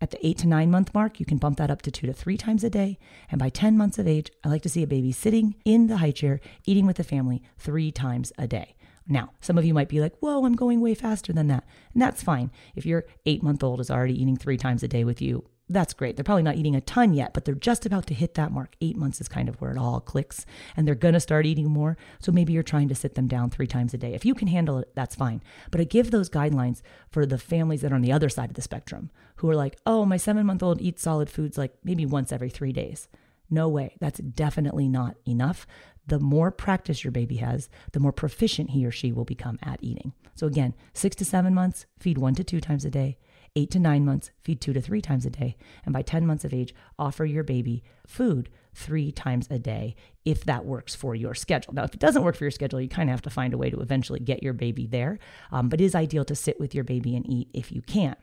At 0.00 0.12
the 0.12 0.26
eight 0.26 0.38
to 0.38 0.48
nine 0.48 0.70
month 0.70 0.94
mark, 0.94 1.20
you 1.20 1.26
can 1.26 1.36
bump 1.36 1.58
that 1.58 1.70
up 1.70 1.82
to 1.82 1.90
two 1.90 2.06
to 2.06 2.14
three 2.14 2.38
times 2.38 2.64
a 2.64 2.70
day. 2.70 2.98
And 3.30 3.38
by 3.38 3.50
10 3.50 3.76
months 3.76 3.98
of 3.98 4.08
age, 4.08 4.30
I 4.42 4.48
like 4.48 4.62
to 4.62 4.70
see 4.70 4.82
a 4.82 4.86
baby 4.86 5.12
sitting 5.12 5.56
in 5.66 5.88
the 5.88 5.98
high 5.98 6.10
chair, 6.10 6.40
eating 6.64 6.86
with 6.86 6.96
the 6.96 7.04
family 7.04 7.42
three 7.58 7.92
times 7.92 8.32
a 8.38 8.46
day. 8.46 8.76
Now, 9.06 9.32
some 9.40 9.58
of 9.58 9.64
you 9.64 9.74
might 9.74 9.88
be 9.88 10.00
like, 10.00 10.16
whoa, 10.20 10.44
I'm 10.44 10.56
going 10.56 10.80
way 10.80 10.94
faster 10.94 11.32
than 11.32 11.48
that. 11.48 11.64
And 11.92 12.02
that's 12.02 12.22
fine. 12.22 12.50
If 12.74 12.86
your 12.86 13.04
eight 13.26 13.42
month 13.42 13.62
old 13.62 13.80
is 13.80 13.90
already 13.90 14.20
eating 14.20 14.36
three 14.36 14.56
times 14.56 14.82
a 14.82 14.88
day 14.88 15.04
with 15.04 15.20
you, 15.20 15.44
that's 15.68 15.94
great. 15.94 16.16
They're 16.16 16.24
probably 16.24 16.42
not 16.42 16.56
eating 16.56 16.76
a 16.76 16.80
ton 16.80 17.14
yet, 17.14 17.32
but 17.32 17.44
they're 17.44 17.54
just 17.54 17.86
about 17.86 18.06
to 18.08 18.14
hit 18.14 18.34
that 18.34 18.52
mark. 18.52 18.76
Eight 18.82 18.96
months 18.96 19.20
is 19.20 19.28
kind 19.28 19.48
of 19.48 19.60
where 19.60 19.70
it 19.70 19.78
all 19.78 19.98
clicks, 20.00 20.44
and 20.76 20.86
they're 20.86 20.94
going 20.94 21.14
to 21.14 21.20
start 21.20 21.46
eating 21.46 21.70
more. 21.70 21.96
So 22.18 22.32
maybe 22.32 22.52
you're 22.52 22.62
trying 22.62 22.88
to 22.88 22.94
sit 22.94 23.14
them 23.14 23.28
down 23.28 23.48
three 23.48 23.66
times 23.66 23.94
a 23.94 23.98
day. 23.98 24.12
If 24.12 24.26
you 24.26 24.34
can 24.34 24.48
handle 24.48 24.78
it, 24.78 24.94
that's 24.94 25.14
fine. 25.14 25.42
But 25.70 25.80
I 25.80 25.84
give 25.84 26.10
those 26.10 26.28
guidelines 26.28 26.82
for 27.10 27.24
the 27.24 27.38
families 27.38 27.80
that 27.80 27.92
are 27.92 27.96
on 27.96 28.02
the 28.02 28.12
other 28.12 28.28
side 28.28 28.50
of 28.50 28.56
the 28.56 28.62
spectrum 28.62 29.10
who 29.36 29.48
are 29.48 29.56
like, 29.56 29.78
oh, 29.86 30.04
my 30.04 30.18
seven 30.18 30.44
month 30.44 30.62
old 30.62 30.82
eats 30.82 31.02
solid 31.02 31.30
foods 31.30 31.56
like 31.56 31.74
maybe 31.82 32.04
once 32.04 32.30
every 32.30 32.50
three 32.50 32.72
days. 32.72 33.08
No 33.48 33.68
way. 33.68 33.96
That's 34.00 34.20
definitely 34.20 34.88
not 34.88 35.16
enough. 35.26 35.66
The 36.06 36.18
more 36.18 36.50
practice 36.50 37.02
your 37.02 37.12
baby 37.12 37.36
has, 37.36 37.68
the 37.92 38.00
more 38.00 38.12
proficient 38.12 38.70
he 38.70 38.84
or 38.84 38.90
she 38.90 39.12
will 39.12 39.24
become 39.24 39.58
at 39.62 39.78
eating. 39.82 40.12
So, 40.34 40.46
again, 40.46 40.74
six 40.92 41.16
to 41.16 41.24
seven 41.24 41.54
months, 41.54 41.86
feed 41.98 42.18
one 42.18 42.34
to 42.34 42.44
two 42.44 42.60
times 42.60 42.84
a 42.84 42.90
day 42.90 43.18
eight 43.56 43.70
to 43.70 43.78
nine 43.78 44.04
months, 44.04 44.30
feed 44.42 44.60
two 44.60 44.72
to 44.72 44.80
three 44.80 45.00
times 45.00 45.24
a 45.24 45.30
day. 45.30 45.56
And 45.84 45.92
by 45.92 46.02
10 46.02 46.26
months 46.26 46.44
of 46.44 46.52
age, 46.52 46.74
offer 46.98 47.24
your 47.24 47.44
baby 47.44 47.82
food 48.06 48.48
three 48.74 49.12
times 49.12 49.46
a 49.50 49.58
day 49.58 49.94
if 50.24 50.44
that 50.44 50.64
works 50.64 50.94
for 50.94 51.14
your 51.14 51.34
schedule. 51.34 51.72
Now, 51.72 51.84
if 51.84 51.94
it 51.94 52.00
doesn't 52.00 52.24
work 52.24 52.34
for 52.34 52.44
your 52.44 52.50
schedule, 52.50 52.80
you 52.80 52.88
kind 52.88 53.08
of 53.08 53.12
have 53.12 53.22
to 53.22 53.30
find 53.30 53.54
a 53.54 53.58
way 53.58 53.70
to 53.70 53.80
eventually 53.80 54.18
get 54.18 54.42
your 54.42 54.52
baby 54.52 54.86
there. 54.86 55.20
Um, 55.52 55.68
but 55.68 55.80
it 55.80 55.84
is 55.84 55.94
ideal 55.94 56.24
to 56.24 56.34
sit 56.34 56.58
with 56.58 56.74
your 56.74 56.84
baby 56.84 57.14
and 57.14 57.28
eat 57.30 57.48
if 57.52 57.70
you 57.70 57.82
can. 57.82 58.16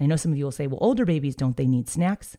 I 0.00 0.06
know 0.06 0.16
some 0.16 0.32
of 0.32 0.38
you 0.38 0.44
will 0.44 0.52
say, 0.52 0.66
well, 0.66 0.78
older 0.80 1.04
babies, 1.04 1.34
don't 1.34 1.56
they 1.56 1.66
need 1.66 1.88
snacks? 1.88 2.36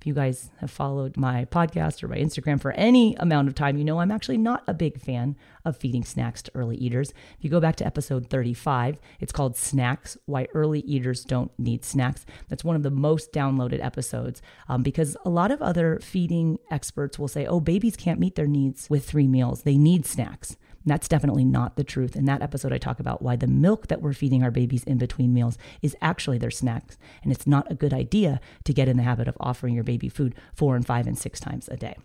If 0.00 0.06
you 0.06 0.14
guys 0.14 0.50
have 0.58 0.70
followed 0.70 1.16
my 1.16 1.44
podcast 1.46 2.02
or 2.02 2.08
my 2.08 2.16
Instagram 2.18 2.60
for 2.60 2.70
any 2.72 3.16
amount 3.16 3.48
of 3.48 3.54
time, 3.56 3.76
you 3.76 3.84
know 3.84 3.98
I'm 3.98 4.12
actually 4.12 4.38
not 4.38 4.62
a 4.68 4.74
big 4.74 5.00
fan 5.00 5.36
of 5.64 5.76
feeding 5.76 6.04
snacks 6.04 6.40
to 6.42 6.52
early 6.54 6.76
eaters. 6.76 7.10
If 7.10 7.42
you 7.42 7.50
go 7.50 7.58
back 7.60 7.74
to 7.76 7.86
episode 7.86 8.30
35, 8.30 9.00
it's 9.18 9.32
called 9.32 9.56
Snacks 9.56 10.16
Why 10.26 10.46
Early 10.54 10.80
Eaters 10.80 11.24
Don't 11.24 11.50
Need 11.58 11.84
Snacks. 11.84 12.24
That's 12.48 12.62
one 12.62 12.76
of 12.76 12.84
the 12.84 12.90
most 12.90 13.32
downloaded 13.32 13.84
episodes 13.84 14.40
um, 14.68 14.84
because 14.84 15.16
a 15.24 15.30
lot 15.30 15.50
of 15.50 15.60
other 15.60 15.98
feeding 16.00 16.58
experts 16.70 17.18
will 17.18 17.28
say, 17.28 17.44
oh, 17.46 17.58
babies 17.58 17.96
can't 17.96 18.20
meet 18.20 18.36
their 18.36 18.46
needs 18.46 18.88
with 18.88 19.04
three 19.04 19.26
meals, 19.26 19.62
they 19.62 19.76
need 19.76 20.06
snacks. 20.06 20.56
That's 20.88 21.08
definitely 21.08 21.44
not 21.44 21.76
the 21.76 21.84
truth. 21.84 22.16
In 22.16 22.24
that 22.26 22.42
episode, 22.42 22.72
I 22.72 22.78
talk 22.78 23.00
about 23.00 23.22
why 23.22 23.36
the 23.36 23.46
milk 23.46 23.88
that 23.88 24.02
we're 24.02 24.12
feeding 24.12 24.42
our 24.42 24.50
babies 24.50 24.84
in 24.84 24.98
between 24.98 25.34
meals 25.34 25.58
is 25.82 25.96
actually 26.00 26.38
their 26.38 26.50
snacks. 26.50 26.98
And 27.22 27.32
it's 27.32 27.46
not 27.46 27.70
a 27.70 27.74
good 27.74 27.92
idea 27.92 28.40
to 28.64 28.72
get 28.72 28.88
in 28.88 28.96
the 28.96 29.02
habit 29.02 29.28
of 29.28 29.36
offering 29.40 29.74
your 29.74 29.84
baby 29.84 30.08
food 30.08 30.34
four 30.54 30.76
and 30.76 30.86
five 30.86 31.06
and 31.06 31.18
six 31.18 31.40
times 31.40 31.68
a 31.68 31.76
day. 31.76 31.96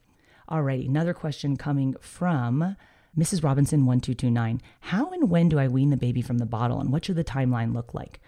All 0.47 0.61
right, 0.61 0.87
another 0.87 1.13
question 1.13 1.55
coming 1.55 1.95
from 2.01 2.75
Mrs. 3.17 3.43
Robinson 3.43 3.85
1229. 3.85 4.61
How 4.81 5.09
and 5.11 5.29
when 5.29 5.49
do 5.49 5.59
I 5.59 5.67
wean 5.67 5.89
the 5.89 5.97
baby 5.97 6.21
from 6.21 6.39
the 6.39 6.45
bottle 6.45 6.79
and 6.79 6.91
what 6.91 7.05
should 7.05 7.15
the 7.15 7.23
timeline 7.23 7.73
look 7.73 7.93
like? 7.93 8.19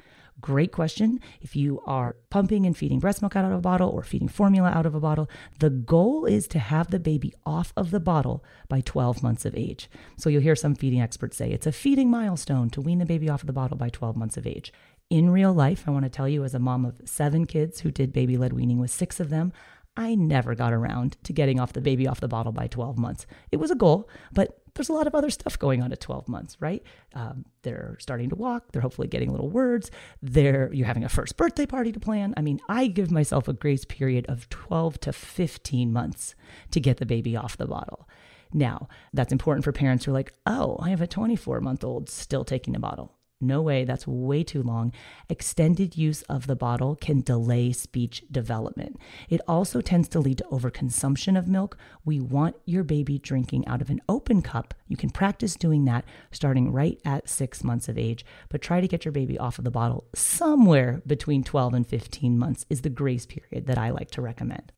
Great 0.45 0.71
question. 0.71 1.19
If 1.41 1.55
you 1.55 1.81
are 1.87 2.17
pumping 2.29 2.67
and 2.67 2.77
feeding 2.77 2.99
breast 2.99 3.19
milk 3.19 3.35
out 3.35 3.45
of 3.45 3.51
a 3.51 3.59
bottle 3.59 3.89
or 3.89 4.03
feeding 4.03 4.27
formula 4.27 4.69
out 4.69 4.85
of 4.85 4.93
a 4.93 4.99
bottle, 4.99 5.27
the 5.57 5.71
goal 5.71 6.25
is 6.25 6.47
to 6.49 6.59
have 6.59 6.91
the 6.91 6.99
baby 6.99 7.33
off 7.47 7.73
of 7.75 7.89
the 7.89 7.99
bottle 7.99 8.45
by 8.69 8.81
12 8.81 9.23
months 9.23 9.43
of 9.45 9.55
age. 9.55 9.89
So 10.17 10.29
you'll 10.29 10.43
hear 10.43 10.55
some 10.55 10.75
feeding 10.75 11.01
experts 11.01 11.35
say 11.35 11.49
it's 11.49 11.65
a 11.65 11.71
feeding 11.71 12.11
milestone 12.11 12.69
to 12.69 12.81
wean 12.81 12.99
the 12.99 13.07
baby 13.07 13.27
off 13.27 13.41
of 13.41 13.47
the 13.47 13.53
bottle 13.53 13.75
by 13.75 13.89
12 13.89 14.15
months 14.15 14.37
of 14.37 14.45
age. 14.45 14.71
In 15.09 15.31
real 15.31 15.51
life, 15.51 15.85
I 15.87 15.91
want 15.91 16.05
to 16.05 16.09
tell 16.09 16.29
you, 16.29 16.43
as 16.43 16.53
a 16.53 16.59
mom 16.59 16.85
of 16.85 17.01
seven 17.05 17.47
kids 17.47 17.79
who 17.79 17.89
did 17.89 18.13
baby 18.13 18.37
led 18.37 18.53
weaning 18.53 18.77
with 18.77 18.91
six 18.91 19.19
of 19.19 19.31
them, 19.31 19.51
I 19.97 20.13
never 20.13 20.53
got 20.53 20.73
around 20.73 21.17
to 21.23 21.33
getting 21.33 21.59
off 21.59 21.73
the 21.73 21.81
baby 21.81 22.05
off 22.05 22.21
the 22.21 22.27
bottle 22.27 22.51
by 22.51 22.67
12 22.67 22.99
months. 22.99 23.25
It 23.51 23.57
was 23.57 23.71
a 23.71 23.75
goal, 23.75 24.07
but 24.31 24.59
there's 24.75 24.89
a 24.89 24.94
lot 24.94 25.08
of 25.08 25.15
other 25.15 25.29
stuff 25.29 25.58
going 25.58 25.82
on 25.82 25.91
at 25.91 26.00
12 26.00 26.27
months, 26.27 26.58
right? 26.60 26.84
Um, 27.13 27.46
they're 27.63 27.98
starting 28.00 28.29
to 28.29 28.36
walk. 28.36 28.72
They're 28.72 28.82
hopefully 28.82 29.08
getting 29.08 29.32
little 29.32 29.50
words. 29.50 29.89
They're 30.22 30.72
you're 30.74 30.86
having 30.86 31.03
a 31.03 31.10
first 31.10 31.38
birthday 31.38 31.65
party 31.65 31.91
to 31.91 32.00
plan. 32.00 32.34
I 32.38 32.41
mean, 32.41 32.60
I 32.70 32.88
give 32.88 33.10
myself 33.10 33.48
a 33.48 33.53
grace 33.53 33.86
period 33.86 34.25
of 34.27 34.50
12 34.50 35.00
to 35.01 35.13
15 35.13 35.91
months 35.91 36.36
to 36.72 36.79
get 36.79 36.98
the 36.98 37.05
baby 37.05 37.36
off 37.36 37.58
the 37.58 37.67
bottle. 37.67 38.08
Now, 38.53 38.88
that's 39.13 39.32
important 39.32 39.63
for 39.63 39.72
parents 39.72 40.05
who 40.05 40.12
are 40.12 40.13
like, 40.13 40.34
oh, 40.46 40.77
I 40.79 40.89
have 40.89 41.01
a 41.01 41.08
24 41.08 41.62
month 41.62 41.84
old 41.84 42.10
still 42.10 42.46
taking 42.46 42.75
a 42.75 42.79
bottle. 42.79 43.14
No 43.41 43.61
way, 43.61 43.83
that's 43.83 44.07
way 44.07 44.43
too 44.43 44.63
long. 44.63 44.93
Extended 45.29 45.97
use 45.97 46.21
of 46.23 46.47
the 46.47 46.55
bottle 46.55 46.95
can 46.95 47.19
delay 47.19 47.73
speech 47.73 48.23
development. 48.31 48.97
It 49.29 49.41
also 49.45 49.81
tends 49.81 50.07
to 50.09 50.19
lead 50.19 50.37
to 50.37 50.45
overconsumption 50.45 51.37
of 51.37 51.47
milk. 51.47 51.77
We 52.05 52.21
want 52.21 52.55
your 52.65 52.85
baby 52.85 53.19
drinking 53.19 53.67
out 53.67 53.81
of 53.81 53.89
an 53.89 53.99
open 54.07 54.41
cup. 54.41 54.73
You 54.87 54.95
can 54.95 55.09
practice 55.09 55.55
doing 55.55 55.83
that 55.85 56.05
starting 56.31 56.71
right 56.71 56.99
at 57.03 57.27
six 57.27 57.61
months 57.61 57.89
of 57.89 57.97
age, 57.97 58.25
but 58.47 58.61
try 58.61 58.79
to 58.79 58.87
get 58.87 59.03
your 59.03 59.11
baby 59.11 59.37
off 59.37 59.57
of 59.57 59.65
the 59.65 59.71
bottle 59.71 60.05
somewhere 60.15 61.01
between 61.05 61.43
12 61.43 61.73
and 61.73 61.87
15 61.87 62.39
months 62.39 62.65
is 62.69 62.81
the 62.81 62.89
grace 62.89 63.25
period 63.25 63.67
that 63.67 63.77
I 63.77 63.89
like 63.89 64.11
to 64.11 64.21
recommend. 64.21 64.71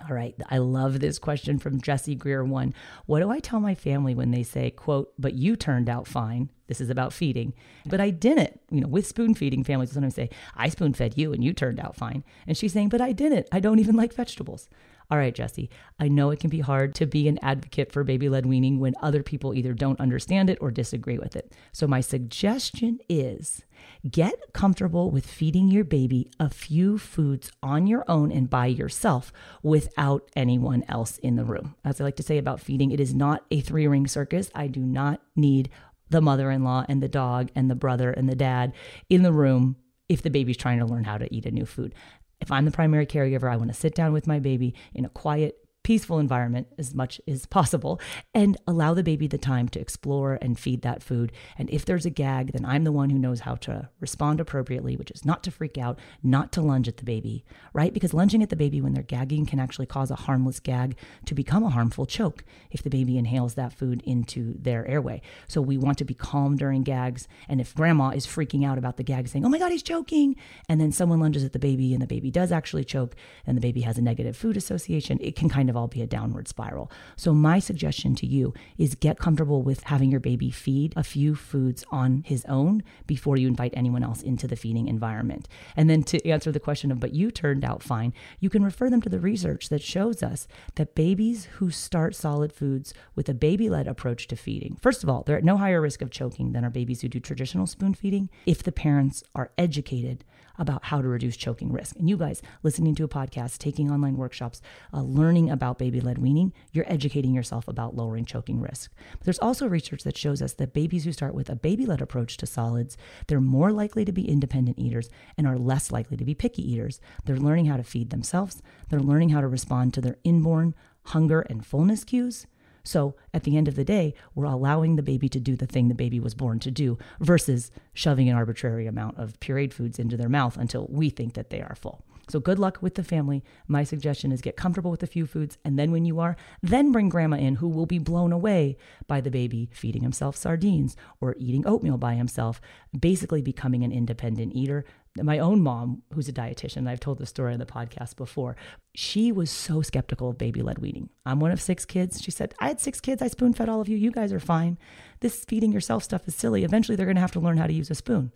All 0.00 0.14
right, 0.14 0.34
I 0.50 0.58
love 0.58 0.98
this 0.98 1.18
question 1.18 1.58
from 1.58 1.80
Jesse 1.80 2.16
Greer 2.16 2.44
one. 2.44 2.74
What 3.06 3.20
do 3.20 3.30
I 3.30 3.38
tell 3.38 3.60
my 3.60 3.74
family 3.74 4.14
when 4.14 4.32
they 4.32 4.42
say, 4.42 4.70
quote, 4.70 5.12
but 5.18 5.34
you 5.34 5.54
turned 5.54 5.88
out 5.88 6.08
fine? 6.08 6.50
This 6.66 6.80
is 6.80 6.90
about 6.90 7.12
feeding. 7.12 7.54
But 7.86 8.00
I 8.00 8.10
didn't. 8.10 8.60
You 8.70 8.80
know, 8.80 8.88
with 8.88 9.06
spoon 9.06 9.34
feeding 9.34 9.62
families 9.62 9.92
sometimes 9.92 10.16
say, 10.16 10.30
I 10.56 10.68
spoon 10.68 10.94
fed 10.94 11.16
you 11.16 11.32
and 11.32 11.44
you 11.44 11.52
turned 11.52 11.78
out 11.78 11.94
fine. 11.94 12.24
And 12.46 12.56
she's 12.56 12.72
saying, 12.72 12.88
but 12.88 13.00
I 13.00 13.12
didn't. 13.12 13.46
I 13.52 13.60
don't 13.60 13.78
even 13.78 13.94
like 13.94 14.12
vegetables. 14.12 14.68
All 15.10 15.18
right, 15.18 15.34
Jesse, 15.34 15.70
I 15.98 16.08
know 16.08 16.30
it 16.30 16.40
can 16.40 16.50
be 16.50 16.60
hard 16.60 16.94
to 16.96 17.06
be 17.06 17.28
an 17.28 17.38
advocate 17.42 17.92
for 17.92 18.04
baby 18.04 18.28
led 18.28 18.46
weaning 18.46 18.80
when 18.80 18.94
other 19.02 19.22
people 19.22 19.54
either 19.54 19.74
don't 19.74 20.00
understand 20.00 20.48
it 20.48 20.58
or 20.60 20.70
disagree 20.70 21.18
with 21.18 21.36
it. 21.36 21.52
So, 21.72 21.86
my 21.86 22.00
suggestion 22.00 22.98
is 23.08 23.64
get 24.10 24.34
comfortable 24.52 25.10
with 25.10 25.26
feeding 25.26 25.68
your 25.68 25.84
baby 25.84 26.30
a 26.40 26.48
few 26.48 26.96
foods 26.98 27.50
on 27.62 27.86
your 27.86 28.04
own 28.08 28.32
and 28.32 28.48
by 28.48 28.66
yourself 28.66 29.32
without 29.62 30.30
anyone 30.34 30.84
else 30.88 31.18
in 31.18 31.36
the 31.36 31.44
room. 31.44 31.74
As 31.84 32.00
I 32.00 32.04
like 32.04 32.16
to 32.16 32.22
say 32.22 32.38
about 32.38 32.60
feeding, 32.60 32.90
it 32.90 33.00
is 33.00 33.14
not 33.14 33.44
a 33.50 33.60
three 33.60 33.86
ring 33.86 34.06
circus. 34.06 34.50
I 34.54 34.68
do 34.68 34.80
not 34.80 35.20
need 35.36 35.70
the 36.10 36.20
mother 36.20 36.50
in 36.50 36.64
law 36.64 36.84
and 36.88 37.02
the 37.02 37.08
dog 37.08 37.50
and 37.54 37.70
the 37.70 37.74
brother 37.74 38.10
and 38.10 38.28
the 38.28 38.36
dad 38.36 38.72
in 39.08 39.22
the 39.22 39.32
room 39.32 39.76
if 40.08 40.22
the 40.22 40.30
baby's 40.30 40.56
trying 40.56 40.78
to 40.78 40.86
learn 40.86 41.04
how 41.04 41.18
to 41.18 41.34
eat 41.34 41.46
a 41.46 41.50
new 41.50 41.66
food. 41.66 41.94
If 42.40 42.50
I'm 42.50 42.64
the 42.64 42.70
primary 42.70 43.06
caregiver, 43.06 43.50
I 43.50 43.56
want 43.56 43.70
to 43.70 43.74
sit 43.74 43.94
down 43.94 44.12
with 44.12 44.26
my 44.26 44.38
baby 44.38 44.74
in 44.92 45.04
a 45.04 45.08
quiet, 45.08 45.63
peaceful 45.84 46.18
environment 46.18 46.66
as 46.78 46.94
much 46.94 47.20
as 47.28 47.46
possible 47.46 48.00
and 48.34 48.56
allow 48.66 48.94
the 48.94 49.02
baby 49.02 49.28
the 49.28 49.38
time 49.38 49.68
to 49.68 49.78
explore 49.78 50.38
and 50.40 50.58
feed 50.58 50.82
that 50.82 51.02
food. 51.02 51.30
And 51.56 51.70
if 51.70 51.84
there's 51.84 52.06
a 52.06 52.10
gag, 52.10 52.52
then 52.52 52.64
I'm 52.64 52.84
the 52.84 52.90
one 52.90 53.10
who 53.10 53.18
knows 53.18 53.40
how 53.40 53.54
to 53.56 53.88
respond 54.00 54.40
appropriately, 54.40 54.96
which 54.96 55.10
is 55.10 55.24
not 55.24 55.44
to 55.44 55.50
freak 55.50 55.78
out, 55.78 55.98
not 56.22 56.50
to 56.52 56.62
lunge 56.62 56.88
at 56.88 56.96
the 56.96 57.04
baby, 57.04 57.44
right? 57.74 57.92
Because 57.92 58.14
lunging 58.14 58.42
at 58.42 58.48
the 58.48 58.56
baby 58.56 58.80
when 58.80 58.94
they're 58.94 59.02
gagging 59.02 59.46
can 59.46 59.60
actually 59.60 59.86
cause 59.86 60.10
a 60.10 60.16
harmless 60.16 60.58
gag 60.58 60.96
to 61.26 61.34
become 61.34 61.62
a 61.62 61.70
harmful 61.70 62.06
choke 62.06 62.44
if 62.70 62.82
the 62.82 62.90
baby 62.90 63.18
inhales 63.18 63.54
that 63.54 63.72
food 63.72 64.02
into 64.06 64.54
their 64.58 64.86
airway. 64.88 65.20
So 65.46 65.60
we 65.60 65.76
want 65.76 65.98
to 65.98 66.04
be 66.04 66.14
calm 66.14 66.56
during 66.56 66.82
gags. 66.82 67.28
And 67.46 67.60
if 67.60 67.74
grandma 67.74 68.08
is 68.08 68.26
freaking 68.26 68.66
out 68.66 68.78
about 68.78 68.96
the 68.96 69.04
gag, 69.04 69.28
saying, 69.28 69.44
oh 69.44 69.50
my 69.50 69.58
God, 69.58 69.70
he's 69.70 69.82
choking, 69.82 70.36
and 70.66 70.80
then 70.80 70.92
someone 70.92 71.20
lunges 71.20 71.44
at 71.44 71.52
the 71.52 71.58
baby 71.58 71.92
and 71.92 72.00
the 72.00 72.06
baby 72.06 72.30
does 72.30 72.50
actually 72.50 72.84
choke 72.84 73.14
and 73.46 73.54
the 73.54 73.60
baby 73.60 73.82
has 73.82 73.98
a 73.98 74.02
negative 74.02 74.34
food 74.34 74.56
association, 74.56 75.18
it 75.20 75.36
can 75.36 75.50
kind 75.50 75.68
of 75.68 75.73
of 75.74 75.76
all 75.76 75.88
be 75.88 76.02
a 76.02 76.06
downward 76.06 76.46
spiral. 76.46 76.90
So, 77.16 77.34
my 77.34 77.58
suggestion 77.58 78.14
to 78.16 78.26
you 78.26 78.54
is 78.78 78.94
get 78.94 79.18
comfortable 79.18 79.62
with 79.62 79.82
having 79.84 80.10
your 80.10 80.20
baby 80.20 80.50
feed 80.50 80.92
a 80.96 81.02
few 81.02 81.34
foods 81.34 81.84
on 81.90 82.22
his 82.24 82.44
own 82.44 82.84
before 83.06 83.36
you 83.36 83.48
invite 83.48 83.74
anyone 83.76 84.04
else 84.04 84.22
into 84.22 84.46
the 84.46 84.54
feeding 84.54 84.86
environment. 84.86 85.48
And 85.76 85.90
then 85.90 86.04
to 86.04 86.24
answer 86.28 86.52
the 86.52 86.60
question 86.60 86.92
of, 86.92 87.00
but 87.00 87.12
you 87.12 87.32
turned 87.32 87.64
out 87.64 87.82
fine, 87.82 88.12
you 88.38 88.48
can 88.48 88.64
refer 88.64 88.88
them 88.88 89.02
to 89.02 89.08
the 89.08 89.18
research 89.18 89.68
that 89.68 89.82
shows 89.82 90.22
us 90.22 90.46
that 90.76 90.94
babies 90.94 91.46
who 91.56 91.70
start 91.70 92.14
solid 92.14 92.52
foods 92.52 92.94
with 93.16 93.28
a 93.28 93.34
baby 93.34 93.68
led 93.68 93.88
approach 93.88 94.28
to 94.28 94.36
feeding, 94.36 94.78
first 94.80 95.02
of 95.02 95.08
all, 95.08 95.24
they're 95.24 95.38
at 95.38 95.44
no 95.44 95.56
higher 95.56 95.80
risk 95.80 96.00
of 96.02 96.10
choking 96.10 96.52
than 96.52 96.62
our 96.62 96.70
babies 96.70 97.00
who 97.00 97.08
do 97.08 97.18
traditional 97.18 97.66
spoon 97.66 97.94
feeding 97.94 98.30
if 98.46 98.62
the 98.62 98.72
parents 98.72 99.24
are 99.34 99.50
educated 99.58 100.24
about 100.58 100.84
how 100.84 101.00
to 101.00 101.08
reduce 101.08 101.36
choking 101.36 101.72
risk. 101.72 101.96
And 101.96 102.08
you 102.08 102.16
guys 102.16 102.42
listening 102.62 102.94
to 102.96 103.04
a 103.04 103.08
podcast, 103.08 103.58
taking 103.58 103.90
online 103.90 104.16
workshops, 104.16 104.60
uh, 104.92 105.02
learning 105.02 105.50
about 105.50 105.78
baby 105.78 106.00
led 106.00 106.18
weaning, 106.18 106.52
you're 106.72 106.90
educating 106.90 107.34
yourself 107.34 107.68
about 107.68 107.96
lowering 107.96 108.24
choking 108.24 108.60
risk. 108.60 108.90
But 109.12 109.24
there's 109.24 109.38
also 109.38 109.66
research 109.66 110.02
that 110.04 110.16
shows 110.16 110.42
us 110.42 110.54
that 110.54 110.72
babies 110.72 111.04
who 111.04 111.12
start 111.12 111.34
with 111.34 111.50
a 111.50 111.56
baby 111.56 111.86
led 111.86 112.00
approach 112.00 112.36
to 112.38 112.46
solids, 112.46 112.96
they're 113.26 113.40
more 113.40 113.72
likely 113.72 114.04
to 114.04 114.12
be 114.12 114.28
independent 114.28 114.78
eaters 114.78 115.10
and 115.36 115.46
are 115.46 115.58
less 115.58 115.90
likely 115.90 116.16
to 116.16 116.24
be 116.24 116.34
picky 116.34 116.62
eaters. 116.70 117.00
They're 117.24 117.36
learning 117.36 117.66
how 117.66 117.76
to 117.76 117.84
feed 117.84 118.10
themselves, 118.10 118.62
they're 118.88 119.00
learning 119.00 119.30
how 119.30 119.40
to 119.40 119.48
respond 119.48 119.94
to 119.94 120.00
their 120.00 120.18
inborn 120.24 120.74
hunger 121.08 121.40
and 121.42 121.64
fullness 121.64 122.04
cues. 122.04 122.46
So 122.84 123.16
at 123.32 123.44
the 123.44 123.56
end 123.56 123.66
of 123.66 123.76
the 123.76 123.84
day, 123.84 124.14
we're 124.34 124.44
allowing 124.44 124.96
the 124.96 125.02
baby 125.02 125.28
to 125.30 125.40
do 125.40 125.56
the 125.56 125.66
thing 125.66 125.88
the 125.88 125.94
baby 125.94 126.20
was 126.20 126.34
born 126.34 126.58
to 126.60 126.70
do 126.70 126.98
versus 127.18 127.70
shoving 127.94 128.28
an 128.28 128.36
arbitrary 128.36 128.86
amount 128.86 129.18
of 129.18 129.40
pureed 129.40 129.72
foods 129.72 129.98
into 129.98 130.16
their 130.16 130.28
mouth 130.28 130.56
until 130.56 130.86
we 130.90 131.10
think 131.10 131.34
that 131.34 131.50
they 131.50 131.60
are 131.60 131.74
full. 131.74 132.04
So 132.28 132.40
good 132.40 132.58
luck 132.58 132.78
with 132.80 132.94
the 132.94 133.04
family. 133.04 133.44
My 133.68 133.84
suggestion 133.84 134.32
is 134.32 134.40
get 134.40 134.56
comfortable 134.56 134.90
with 134.90 135.02
a 135.02 135.06
few 135.06 135.26
foods, 135.26 135.58
and 135.64 135.78
then 135.78 135.92
when 135.92 136.06
you 136.06 136.20
are, 136.20 136.36
then 136.62 136.90
bring 136.90 137.10
grandma 137.10 137.36
in, 137.36 137.56
who 137.56 137.68
will 137.68 137.84
be 137.86 137.98
blown 137.98 138.32
away 138.32 138.78
by 139.06 139.20
the 139.20 139.30
baby 139.30 139.68
feeding 139.72 140.02
himself 140.02 140.34
sardines 140.34 140.96
or 141.20 141.36
eating 141.38 141.66
oatmeal 141.66 141.98
by 141.98 142.14
himself, 142.14 142.62
basically 142.98 143.42
becoming 143.42 143.84
an 143.84 143.92
independent 143.92 144.54
eater. 144.54 144.86
My 145.22 145.38
own 145.38 145.62
mom, 145.62 146.02
who's 146.12 146.28
a 146.28 146.32
dietitian, 146.32 146.88
I've 146.88 147.00
told 147.00 147.18
the 147.18 147.26
story 147.26 147.52
on 147.52 147.60
the 147.60 147.66
podcast 147.66 148.16
before, 148.16 148.56
she 148.94 149.30
was 149.30 149.50
so 149.50 149.80
skeptical 149.80 150.30
of 150.30 150.38
baby 150.38 150.60
led 150.60 150.78
weaning. 150.78 151.08
I'm 151.24 151.38
one 151.38 151.52
of 151.52 151.60
six 151.60 151.84
kids. 151.84 152.20
She 152.20 152.32
said, 152.32 152.54
I 152.58 152.68
had 152.68 152.80
six 152.80 153.00
kids. 153.00 153.22
I 153.22 153.28
spoon 153.28 153.54
fed 153.54 153.68
all 153.68 153.80
of 153.80 153.88
you. 153.88 153.96
You 153.96 154.10
guys 154.10 154.32
are 154.32 154.40
fine. 154.40 154.76
This 155.20 155.44
feeding 155.44 155.70
yourself 155.70 156.02
stuff 156.02 156.26
is 156.26 156.34
silly. 156.34 156.64
Eventually, 156.64 156.96
they're 156.96 157.06
going 157.06 157.16
to 157.16 157.20
have 157.20 157.32
to 157.32 157.40
learn 157.40 157.58
how 157.58 157.68
to 157.68 157.72
use 157.72 157.90
a 157.90 157.94
spoon. 157.94 158.32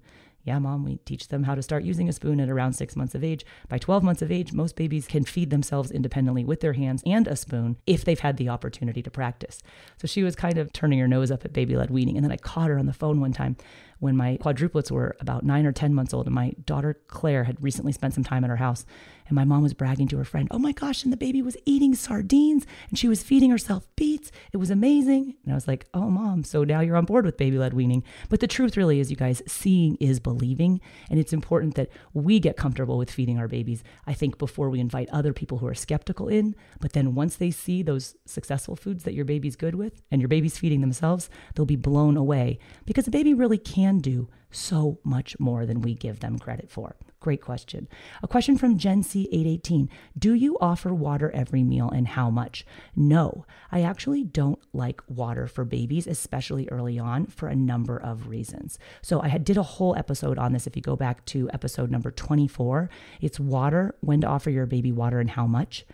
Yeah, 0.49 0.59
mom, 0.61 0.83
we 0.83 0.97
teach 1.05 1.29
them 1.29 1.43
how 1.43 1.55
to 1.55 1.61
start 1.61 1.85
using 1.85 2.09
a 2.09 2.13
spoon 2.15 2.41
at 2.41 2.49
around 2.49 2.73
six 2.73 2.97
months 2.97 3.15
of 3.15 3.23
age. 3.23 3.45
By 3.69 3.77
12 3.77 4.03
months 4.03 4.23
of 4.23 4.33
age, 4.33 4.55
most 4.55 4.77
babies 4.77 5.07
can 5.07 5.25
feed 5.25 5.51
themselves 5.51 5.91
independently 5.91 6.43
with 6.43 6.61
their 6.61 6.73
hands 6.73 7.03
and 7.05 7.29
a 7.29 7.37
spoon 7.37 7.77
if 7.87 8.03
they've 8.03 8.19
had 8.19 8.39
the 8.39 8.49
opportunity 8.49 9.03
to 9.03 9.11
practice. 9.11 9.61
So 9.99 10.07
she 10.09 10.23
was 10.23 10.35
kind 10.35 10.57
of 10.57 10.73
turning 10.73 11.01
her 11.01 11.07
nose 11.07 11.31
up 11.31 11.45
at 11.45 11.53
baby 11.53 11.77
led 11.77 11.91
weaning. 11.91 12.17
And 12.17 12.25
then 12.25 12.33
I 12.33 12.39
caught 12.39 12.71
her 12.71 12.79
on 12.79 12.87
the 12.87 12.95
phone 12.95 13.21
one 13.21 13.35
time 13.35 13.59
when 13.99 14.17
my 14.17 14.39
quadruplets 14.41 14.91
were 14.91 15.17
about 15.21 15.45
nine 15.45 15.67
or 15.67 15.73
10 15.73 15.93
months 15.93 16.15
old, 16.15 16.25
and 16.25 16.35
my 16.35 16.55
daughter 16.65 16.99
Claire 17.09 17.45
had 17.45 17.63
recently 17.63 17.93
spent 17.93 18.15
some 18.15 18.25
time 18.25 18.43
at 18.45 18.49
her 18.49 18.57
house. 18.57 18.87
And 19.29 19.37
my 19.37 19.45
mom 19.45 19.63
was 19.63 19.75
bragging 19.75 20.09
to 20.09 20.19
her 20.19 20.25
friend, 20.25 20.49
Oh 20.51 20.59
my 20.59 20.73
gosh, 20.73 21.05
and 21.05 21.13
the 21.13 21.17
baby 21.17 21.43
was 21.43 21.57
eating 21.65 21.95
sardines 21.95 22.67
and 22.89 22.99
she 22.99 23.09
was 23.09 23.23
feeding 23.23 23.51
herself 23.51 23.87
beets. 23.97 24.33
It 24.53 24.57
was 24.57 24.71
amazing. 24.71 25.35
And 25.45 25.53
I 25.53 25.55
was 25.55 25.69
like, 25.69 25.87
Oh, 25.95 26.11
mom, 26.11 26.45
so 26.45 26.65
now 26.65 26.81
you're 26.81 26.97
on 26.97 27.05
board 27.05 27.25
with 27.25 27.37
baby 27.37 27.59
led 27.59 27.75
weaning. 27.75 28.03
But 28.29 28.41
the 28.41 28.47
truth 28.47 28.77
really 28.77 29.01
is, 29.01 29.11
you 29.11 29.17
guys, 29.17 29.43
seeing 29.47 29.97
is 29.97 30.21
believing. 30.21 30.81
And 31.11 31.19
it's 31.21 31.33
important 31.33 31.75
that 31.75 31.91
we 32.13 32.41
get 32.41 32.57
comfortable 32.57 32.99
with 32.99 33.11
feeding 33.11 33.39
our 33.39 33.49
babies, 33.49 33.83
I 34.07 34.15
think, 34.15 34.39
before 34.39 34.71
we 34.71 34.81
invite 34.81 35.09
other 35.11 35.33
people 35.33 35.59
who 35.59 35.67
are 35.67 35.75
skeptical 35.75 36.29
in. 36.29 36.55
But 36.81 36.93
then 36.93 37.15
once 37.15 37.37
they 37.37 37.51
see 37.51 37.83
those 37.83 38.17
successful 38.27 38.77
foods 38.77 39.05
that 39.05 39.15
your 39.15 39.25
baby's 39.25 39.57
good 39.57 39.75
with 39.75 40.03
and 40.11 40.21
your 40.21 40.29
baby's 40.29 40.59
feeding 40.59 40.81
themselves, 40.81 41.29
they'll 41.55 41.67
be 41.67 41.77
blown 41.77 42.17
away 42.17 42.59
because 42.85 43.07
a 43.07 43.11
baby 43.11 43.35
really 43.35 43.59
can 43.59 43.99
do 43.99 44.29
so 44.51 44.99
much 45.05 45.39
more 45.39 45.67
than 45.67 45.81
we 45.81 45.95
give 45.95 46.21
them 46.21 46.39
credit 46.39 46.71
for? 46.71 46.97
Great 47.21 47.43
question. 47.43 47.89
A 48.23 48.29
question 48.29 48.57
from 48.57 48.79
Gen 48.79 49.03
C818 49.03 49.89
Do 50.17 50.35
you 50.35 50.57
offer 50.61 50.95
water 50.95 51.33
every 51.35 51.65
meal 51.65 51.91
and 51.91 52.07
how 52.07 52.31
much? 52.31 52.65
No, 52.95 53.45
I 53.73 53.83
actually 53.83 54.23
don't 54.23 54.61
like 54.73 55.03
water 55.09 55.49
for 55.49 55.65
babies, 55.65 56.07
especially 56.07 56.69
early 56.69 56.97
on, 56.97 57.27
for 57.27 57.49
a 57.49 57.57
number 57.57 57.97
of 57.97 58.29
reasons. 58.29 58.79
So 59.03 59.21
I 59.21 59.37
did 59.39 59.57
a 59.57 59.65
whole 59.65 59.97
episode 59.97 60.39
on 60.39 60.53
this. 60.53 60.69
If 60.69 60.77
you 60.77 60.83
go 60.83 60.95
back 60.95 61.25
to 61.27 61.51
episode 61.53 61.91
number 61.91 62.13
24, 62.13 62.89
it's 63.21 63.41
water, 63.41 63.97
when 64.01 64.21
to 64.21 64.29
offer 64.29 64.51
your 64.51 64.67
baby 64.67 64.93
water 64.93 65.19
and 65.19 65.31
how 65.31 65.47
much. 65.47 65.85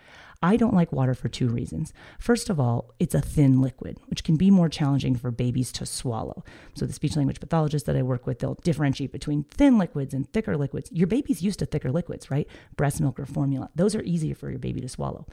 I 0.45 0.57
don't 0.57 0.75
like 0.75 0.93
water 0.93 1.15
for 1.15 1.31
two 1.31 1.49
reasons. 1.49 1.95
First 2.19 2.51
of 2.51 2.61
all, 2.61 2.93
it's 3.01 3.15
a 3.15 3.23
thin 3.23 3.63
liquid, 3.63 3.97
which 4.09 4.23
can 4.23 4.37
be 4.37 4.51
more 4.51 4.69
challenging 4.69 5.17
for 5.17 5.31
babies 5.31 5.73
to 5.73 5.87
swallow. 5.87 6.45
So, 6.75 6.85
the 6.85 6.93
speech 6.93 7.17
language 7.17 7.41
pathologists 7.41 7.87
that 7.87 7.97
I 7.97 8.03
work 8.03 8.27
with, 8.27 8.41
they'll 8.41 8.59
differentiate 8.63 9.11
between 9.11 9.45
thin 9.45 9.79
liquids 9.79 10.13
and 10.13 10.31
thicker 10.31 10.59
liquids. 10.59 10.91
Your 10.93 11.07
baby's 11.07 11.43
used 11.43 11.61
to 11.61 11.67
thicker 11.67 11.91
liquids, 11.91 12.31
right? 12.31 12.47
Breast 12.77 13.01
milk 13.01 13.19
or 13.19 13.25
formula. 13.25 13.71
Those 13.75 13.95
are 13.95 14.03
easier 14.03 14.35
for 14.35 14.51
your 14.51 14.59
baby 14.59 14.83
to 14.83 14.89
swallow. 14.89 15.27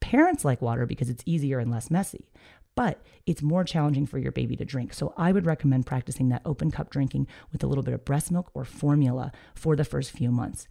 Parents 0.00 0.44
like 0.44 0.60
water 0.60 0.84
because 0.84 1.10
it's 1.10 1.22
easier 1.26 1.60
and 1.60 1.70
less 1.70 1.88
messy 1.88 2.28
but 2.76 3.02
it's 3.24 3.42
more 3.42 3.64
challenging 3.64 4.06
for 4.06 4.18
your 4.18 4.30
baby 4.30 4.54
to 4.54 4.64
drink. 4.64 4.92
So 4.92 5.14
I 5.16 5.32
would 5.32 5.46
recommend 5.46 5.86
practicing 5.86 6.28
that 6.28 6.42
open 6.44 6.70
cup 6.70 6.90
drinking 6.90 7.26
with 7.50 7.64
a 7.64 7.66
little 7.66 7.82
bit 7.82 7.94
of 7.94 8.04
breast 8.04 8.30
milk 8.30 8.50
or 8.52 8.64
formula 8.64 9.32
for 9.54 9.74
the 9.74 9.84
first 9.84 10.10
few 10.12 10.30
months. 10.30 10.68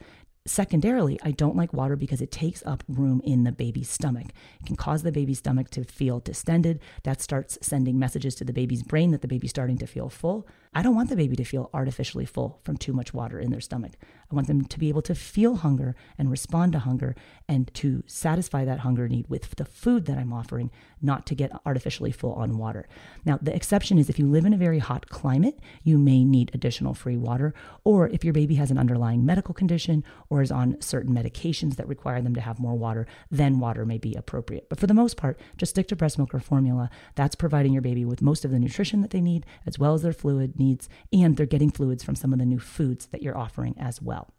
Secondarily, 0.47 1.19
I 1.23 1.31
don't 1.31 1.55
like 1.55 1.73
water 1.73 1.95
because 1.95 2.21
it 2.21 2.31
takes 2.31 2.61
up 2.67 2.83
room 2.87 3.19
in 3.23 3.45
the 3.45 3.51
baby's 3.51 3.89
stomach. 3.89 4.27
It 4.61 4.67
can 4.67 4.75
cause 4.75 5.01
the 5.01 5.11
baby's 5.11 5.39
stomach 5.39 5.71
to 5.71 5.83
feel 5.83 6.19
distended. 6.19 6.81
That 7.01 7.19
starts 7.19 7.57
sending 7.63 7.97
messages 7.97 8.35
to 8.35 8.43
the 8.45 8.53
baby's 8.53 8.83
brain 8.83 9.09
that 9.09 9.23
the 9.23 9.27
baby's 9.27 9.49
starting 9.49 9.79
to 9.79 9.87
feel 9.87 10.07
full. 10.07 10.47
I 10.77 10.81
don't 10.81 10.93
want 10.93 11.09
the 11.09 11.15
baby 11.15 11.37
to 11.37 11.45
feel 11.45 11.69
artificially 11.73 12.25
full 12.25 12.59
from 12.65 12.75
too 12.75 12.91
much 12.91 13.13
water 13.13 13.39
in 13.39 13.49
their 13.49 13.61
stomach. 13.61 13.93
I 14.29 14.35
want 14.35 14.47
them 14.47 14.65
to 14.65 14.79
be 14.79 14.89
able 14.89 15.03
to 15.03 15.15
feel 15.15 15.55
hunger 15.55 15.95
and 16.17 16.29
respond 16.29 16.73
to 16.73 16.79
hunger 16.79 17.15
and 17.47 17.73
to 17.75 18.03
satisfy 18.07 18.65
that 18.65 18.79
hunger 18.79 19.07
need 19.07 19.29
with 19.29 19.55
the 19.55 19.63
food 19.63 20.05
that 20.07 20.17
I'm 20.17 20.33
offering, 20.33 20.71
not 21.01 21.25
to 21.27 21.35
get 21.35 21.51
artificially 21.65 22.11
full 22.11 22.33
on 22.33 22.57
water. 22.57 22.89
Now, 23.23 23.39
the 23.41 23.55
exception 23.55 23.97
is 23.97 24.09
if 24.09 24.19
you 24.19 24.27
live 24.27 24.45
in 24.45 24.53
a 24.53 24.57
very 24.57 24.79
hot 24.79 25.09
climate, 25.09 25.59
you 25.83 25.97
may 25.97 26.25
need 26.25 26.51
additional 26.53 26.93
free 26.93 27.15
water, 27.17 27.53
or 27.85 28.09
if 28.09 28.25
your 28.25 28.33
baby 28.33 28.55
has 28.55 28.69
an 28.69 28.77
underlying 28.77 29.25
medical 29.25 29.53
condition 29.53 30.03
or 30.29 30.41
is 30.41 30.51
on 30.51 30.81
certain 30.81 31.15
medications 31.15 31.77
that 31.77 31.87
require 31.87 32.21
them 32.21 32.35
to 32.35 32.41
have 32.41 32.59
more 32.59 32.75
water, 32.75 33.07
then 33.31 33.59
water 33.59 33.85
may 33.85 33.97
be 33.97 34.13
appropriate. 34.15 34.67
But 34.67 34.79
for 34.79 34.87
the 34.87 34.93
most 34.93 35.15
part, 35.15 35.39
just 35.55 35.69
stick 35.69 35.87
to 35.87 35.95
breast 35.95 36.17
milk 36.17 36.33
or 36.33 36.39
formula. 36.39 36.89
That's 37.15 37.35
providing 37.35 37.71
your 37.71 37.81
baby 37.81 38.03
with 38.03 38.21
most 38.21 38.43
of 38.43 38.51
the 38.51 38.59
nutrition 38.59 39.01
that 39.01 39.11
they 39.11 39.21
need, 39.21 39.45
as 39.65 39.79
well 39.79 39.93
as 39.93 40.01
their 40.01 40.11
fluid 40.11 40.59
needs, 40.59 40.64
and 41.13 41.37
they're 41.37 41.45
getting 41.45 41.71
fluids 41.71 42.03
from 42.03 42.15
some 42.15 42.33
of 42.33 42.39
the 42.39 42.45
new 42.45 42.59
foods 42.59 43.07
that 43.07 43.21
you're 43.21 43.37
offering 43.37 43.75
as 43.79 44.01
well. 44.01 44.33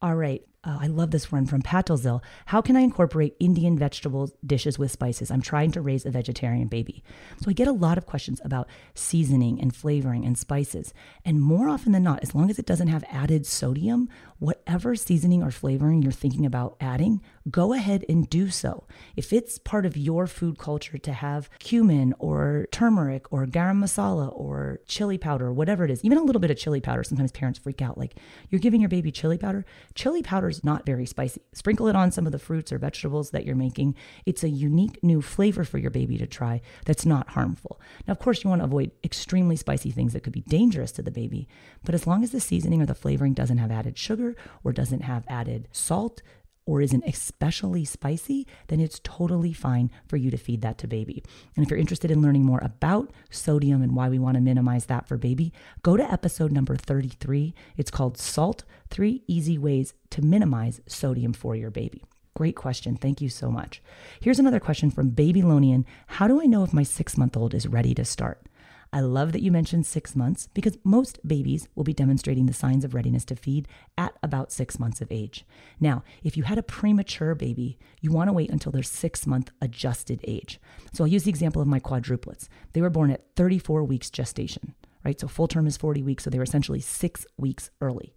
All 0.00 0.16
right, 0.16 0.42
uh, 0.64 0.78
I 0.80 0.86
love 0.88 1.10
this 1.12 1.30
one 1.30 1.46
from 1.46 1.62
Patalzil. 1.62 2.22
How 2.46 2.60
can 2.60 2.76
I 2.76 2.80
incorporate 2.80 3.36
Indian 3.38 3.78
vegetable 3.78 4.30
dishes 4.44 4.78
with 4.78 4.90
spices? 4.90 5.30
I'm 5.30 5.42
trying 5.42 5.72
to 5.72 5.80
raise 5.80 6.04
a 6.04 6.10
vegetarian 6.10 6.68
baby. 6.68 7.02
So 7.40 7.50
I 7.50 7.52
get 7.52 7.68
a 7.68 7.72
lot 7.72 7.98
of 7.98 8.06
questions 8.06 8.40
about 8.44 8.68
seasoning 8.94 9.60
and 9.60 9.74
flavoring 9.74 10.24
and 10.24 10.38
spices. 10.38 10.94
And 11.24 11.40
more 11.40 11.68
often 11.68 11.92
than 11.92 12.02
not, 12.02 12.20
as 12.22 12.34
long 12.34 12.50
as 12.50 12.58
it 12.58 12.66
doesn't 12.66 12.88
have 12.88 13.04
added 13.10 13.46
sodium, 13.46 14.08
whatever 14.42 14.96
seasoning 14.96 15.40
or 15.40 15.52
flavoring 15.52 16.02
you're 16.02 16.10
thinking 16.10 16.44
about 16.44 16.74
adding, 16.80 17.20
go 17.48 17.72
ahead 17.72 18.04
and 18.08 18.28
do 18.28 18.50
so. 18.50 18.84
If 19.14 19.32
it's 19.32 19.56
part 19.56 19.86
of 19.86 19.96
your 19.96 20.26
food 20.26 20.58
culture 20.58 20.98
to 20.98 21.12
have 21.12 21.48
cumin 21.60 22.12
or 22.18 22.66
turmeric 22.72 23.32
or 23.32 23.46
garam 23.46 23.78
masala 23.78 24.36
or 24.36 24.80
chili 24.84 25.16
powder, 25.16 25.52
whatever 25.52 25.84
it 25.84 25.92
is, 25.92 26.04
even 26.04 26.18
a 26.18 26.24
little 26.24 26.40
bit 26.40 26.50
of 26.50 26.58
chili 26.58 26.80
powder, 26.80 27.04
sometimes 27.04 27.30
parents 27.30 27.60
freak 27.60 27.80
out 27.80 27.96
like, 27.96 28.16
you're 28.50 28.58
giving 28.58 28.80
your 28.80 28.88
baby 28.88 29.12
chili 29.12 29.38
powder. 29.38 29.64
Chili 29.94 30.24
powder 30.24 30.48
is 30.48 30.64
not 30.64 30.84
very 30.84 31.06
spicy. 31.06 31.40
Sprinkle 31.52 31.86
it 31.86 31.94
on 31.94 32.10
some 32.10 32.26
of 32.26 32.32
the 32.32 32.38
fruits 32.40 32.72
or 32.72 32.78
vegetables 32.78 33.30
that 33.30 33.46
you're 33.46 33.54
making. 33.54 33.94
It's 34.26 34.42
a 34.42 34.48
unique 34.48 34.98
new 35.04 35.22
flavor 35.22 35.62
for 35.62 35.78
your 35.78 35.92
baby 35.92 36.18
to 36.18 36.26
try 36.26 36.62
that's 36.84 37.06
not 37.06 37.28
harmful. 37.28 37.80
Now, 38.08 38.12
of 38.12 38.18
course, 38.18 38.42
you 38.42 38.50
want 38.50 38.60
to 38.60 38.64
avoid 38.64 38.90
extremely 39.04 39.54
spicy 39.54 39.92
things 39.92 40.14
that 40.14 40.24
could 40.24 40.32
be 40.32 40.40
dangerous 40.40 40.90
to 40.92 41.02
the 41.02 41.12
baby, 41.12 41.46
but 41.84 41.94
as 41.94 42.08
long 42.08 42.24
as 42.24 42.32
the 42.32 42.40
seasoning 42.40 42.82
or 42.82 42.86
the 42.86 42.94
flavoring 42.96 43.34
doesn't 43.34 43.58
have 43.58 43.70
added 43.70 43.96
sugar 43.96 44.31
or 44.64 44.72
doesn't 44.72 45.02
have 45.02 45.24
added 45.28 45.68
salt, 45.72 46.22
or 46.64 46.80
isn't 46.80 47.04
especially 47.06 47.84
spicy, 47.84 48.46
then 48.68 48.80
it's 48.80 49.00
totally 49.02 49.52
fine 49.52 49.90
for 50.06 50.16
you 50.16 50.30
to 50.30 50.36
feed 50.36 50.60
that 50.62 50.78
to 50.78 50.86
baby. 50.86 51.22
And 51.56 51.64
if 51.64 51.70
you're 51.70 51.78
interested 51.78 52.10
in 52.10 52.22
learning 52.22 52.44
more 52.44 52.60
about 52.62 53.10
sodium 53.30 53.82
and 53.82 53.96
why 53.96 54.08
we 54.08 54.18
want 54.18 54.36
to 54.36 54.40
minimize 54.40 54.86
that 54.86 55.08
for 55.08 55.16
baby, 55.16 55.52
go 55.82 55.96
to 55.96 56.12
episode 56.12 56.52
number 56.52 56.76
33. 56.76 57.54
It's 57.76 57.90
called 57.90 58.16
Salt 58.16 58.64
Three 58.90 59.22
Easy 59.26 59.58
Ways 59.58 59.94
to 60.10 60.22
Minimize 60.22 60.80
Sodium 60.86 61.32
for 61.32 61.56
Your 61.56 61.70
Baby. 61.70 62.04
Great 62.34 62.56
question. 62.56 62.96
Thank 62.96 63.20
you 63.20 63.28
so 63.28 63.50
much. 63.50 63.82
Here's 64.20 64.38
another 64.38 64.60
question 64.60 64.90
from 64.90 65.10
Babylonian 65.10 65.84
How 66.06 66.28
do 66.28 66.40
I 66.40 66.46
know 66.46 66.62
if 66.62 66.72
my 66.72 66.82
six 66.82 67.18
month 67.18 67.36
old 67.36 67.54
is 67.54 67.66
ready 67.66 67.94
to 67.94 68.04
start? 68.04 68.46
I 68.94 69.00
love 69.00 69.32
that 69.32 69.40
you 69.40 69.50
mentioned 69.50 69.86
six 69.86 70.14
months 70.14 70.48
because 70.52 70.76
most 70.84 71.26
babies 71.26 71.66
will 71.74 71.84
be 71.84 71.94
demonstrating 71.94 72.44
the 72.44 72.52
signs 72.52 72.84
of 72.84 72.92
readiness 72.92 73.24
to 73.26 73.36
feed 73.36 73.66
at 73.96 74.14
about 74.22 74.52
six 74.52 74.78
months 74.78 75.00
of 75.00 75.10
age. 75.10 75.46
Now, 75.80 76.04
if 76.22 76.36
you 76.36 76.42
had 76.42 76.58
a 76.58 76.62
premature 76.62 77.34
baby, 77.34 77.78
you 78.02 78.12
want 78.12 78.28
to 78.28 78.34
wait 78.34 78.50
until 78.50 78.70
their 78.70 78.82
six 78.82 79.26
month 79.26 79.50
adjusted 79.62 80.20
age. 80.24 80.60
So 80.92 81.04
I'll 81.04 81.08
use 81.08 81.24
the 81.24 81.30
example 81.30 81.62
of 81.62 81.68
my 81.68 81.80
quadruplets. 81.80 82.48
They 82.74 82.82
were 82.82 82.90
born 82.90 83.10
at 83.10 83.24
34 83.34 83.82
weeks 83.84 84.10
gestation, 84.10 84.74
right? 85.04 85.18
So 85.18 85.26
full 85.26 85.48
term 85.48 85.66
is 85.66 85.78
40 85.78 86.02
weeks, 86.02 86.24
so 86.24 86.30
they 86.30 86.38
were 86.38 86.44
essentially 86.44 86.80
six 86.80 87.24
weeks 87.38 87.70
early. 87.80 88.14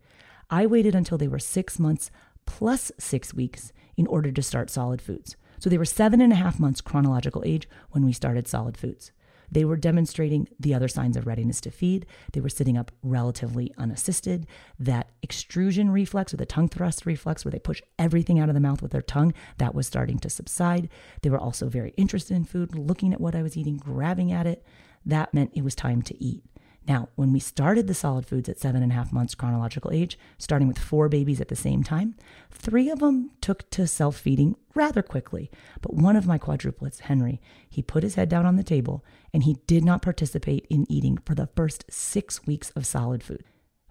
I 0.50 0.66
waited 0.66 0.94
until 0.94 1.18
they 1.18 1.30
were 1.30 1.40
six 1.40 1.80
months 1.80 2.12
plus 2.46 2.92
six 3.00 3.34
weeks 3.34 3.72
in 3.96 4.08
order 4.08 4.30
to 4.30 4.44
start 4.44 4.70
solid 4.70 5.02
foods. 5.02 5.38
So 5.58 5.70
they 5.70 5.78
were 5.78 5.86
seven 5.86 6.20
and 6.20 6.34
a 6.34 6.36
half 6.36 6.60
months 6.60 6.82
chronological 6.82 7.44
age 7.46 7.68
when 7.92 8.06
we 8.06 8.12
started 8.12 8.48
solid 8.48 8.78
foods. 8.78 9.12
They 9.52 9.66
were 9.66 9.78
demonstrating 9.78 10.48
the 10.60 10.74
other 10.74 10.88
signs 10.88 11.18
of 11.18 11.28
readiness 11.28 11.62
to 11.62 11.72
feed. 11.72 12.06
They 12.34 12.42
were 12.42 12.50
sitting 12.50 12.78
up 12.78 12.92
relatively 13.04 13.74
unassisted. 13.78 14.48
That 14.80 15.10
extrusion 15.24 15.92
reflex 15.92 16.34
or 16.34 16.38
the 16.38 16.46
tongue 16.46 16.70
thrust 16.70 17.06
reflex, 17.06 17.46
where 17.46 17.52
they 17.52 17.60
push 17.60 17.82
everything 17.98 18.40
out 18.40 18.50
of 18.50 18.56
the 18.56 18.62
mouth 18.62 18.82
with 18.82 18.92
their 18.92 19.02
tongue, 19.02 19.34
that 19.58 19.76
was 19.76 19.88
starting 19.88 20.20
to 20.20 20.30
subside. 20.30 20.90
They 21.22 21.30
were 21.30 21.40
also 21.40 21.70
very 21.70 21.94
interested 21.98 22.36
in 22.36 22.46
food, 22.46 22.76
looking 22.76 23.14
at 23.14 23.22
what 23.22 23.36
I 23.36 23.44
was 23.44 23.58
eating, 23.58 23.78
grabbing 23.78 24.32
at 24.32 24.48
it. 24.48 24.66
That 25.06 25.34
meant 25.34 25.52
it 25.54 25.64
was 25.64 25.76
time 25.76 26.02
to 26.04 26.24
eat. 26.24 26.44
Now, 26.88 27.10
when 27.16 27.34
we 27.34 27.40
started 27.40 27.88
the 27.88 27.96
solid 27.96 28.28
foods 28.28 28.48
at 28.48 28.60
seven 28.60 28.84
and 28.84 28.92
a 28.92 28.96
half 28.96 29.12
months 29.12 29.34
chronological 29.34 29.92
age, 29.92 30.20
starting 30.38 30.68
with 30.68 30.78
four 30.78 31.10
babies 31.10 31.42
at 31.42 31.48
the 31.48 31.56
same 31.56 31.84
time, 31.84 32.16
three 32.52 32.90
of 32.90 33.00
them 33.00 33.32
took 33.42 33.68
to 33.72 33.88
self 33.88 34.18
feeding 34.18 34.56
rather 34.76 35.02
quickly. 35.02 35.50
But 35.82 35.96
one 35.96 36.16
of 36.16 36.28
my 36.28 36.38
quadruplets, 36.38 37.02
Henry, 37.02 37.42
he 37.68 37.82
put 37.82 38.04
his 38.04 38.16
head 38.16 38.30
down 38.30 38.46
on 38.46 38.56
the 38.56 38.64
table 38.64 39.04
and 39.34 39.44
he 39.44 39.58
did 39.66 39.84
not 39.84 40.04
participate 40.04 40.68
in 40.70 40.90
eating 40.92 41.18
for 41.26 41.34
the 41.34 41.50
first 41.56 41.86
six 41.90 42.46
weeks 42.46 42.70
of 42.72 42.86
solid 42.86 43.24
food. 43.24 43.44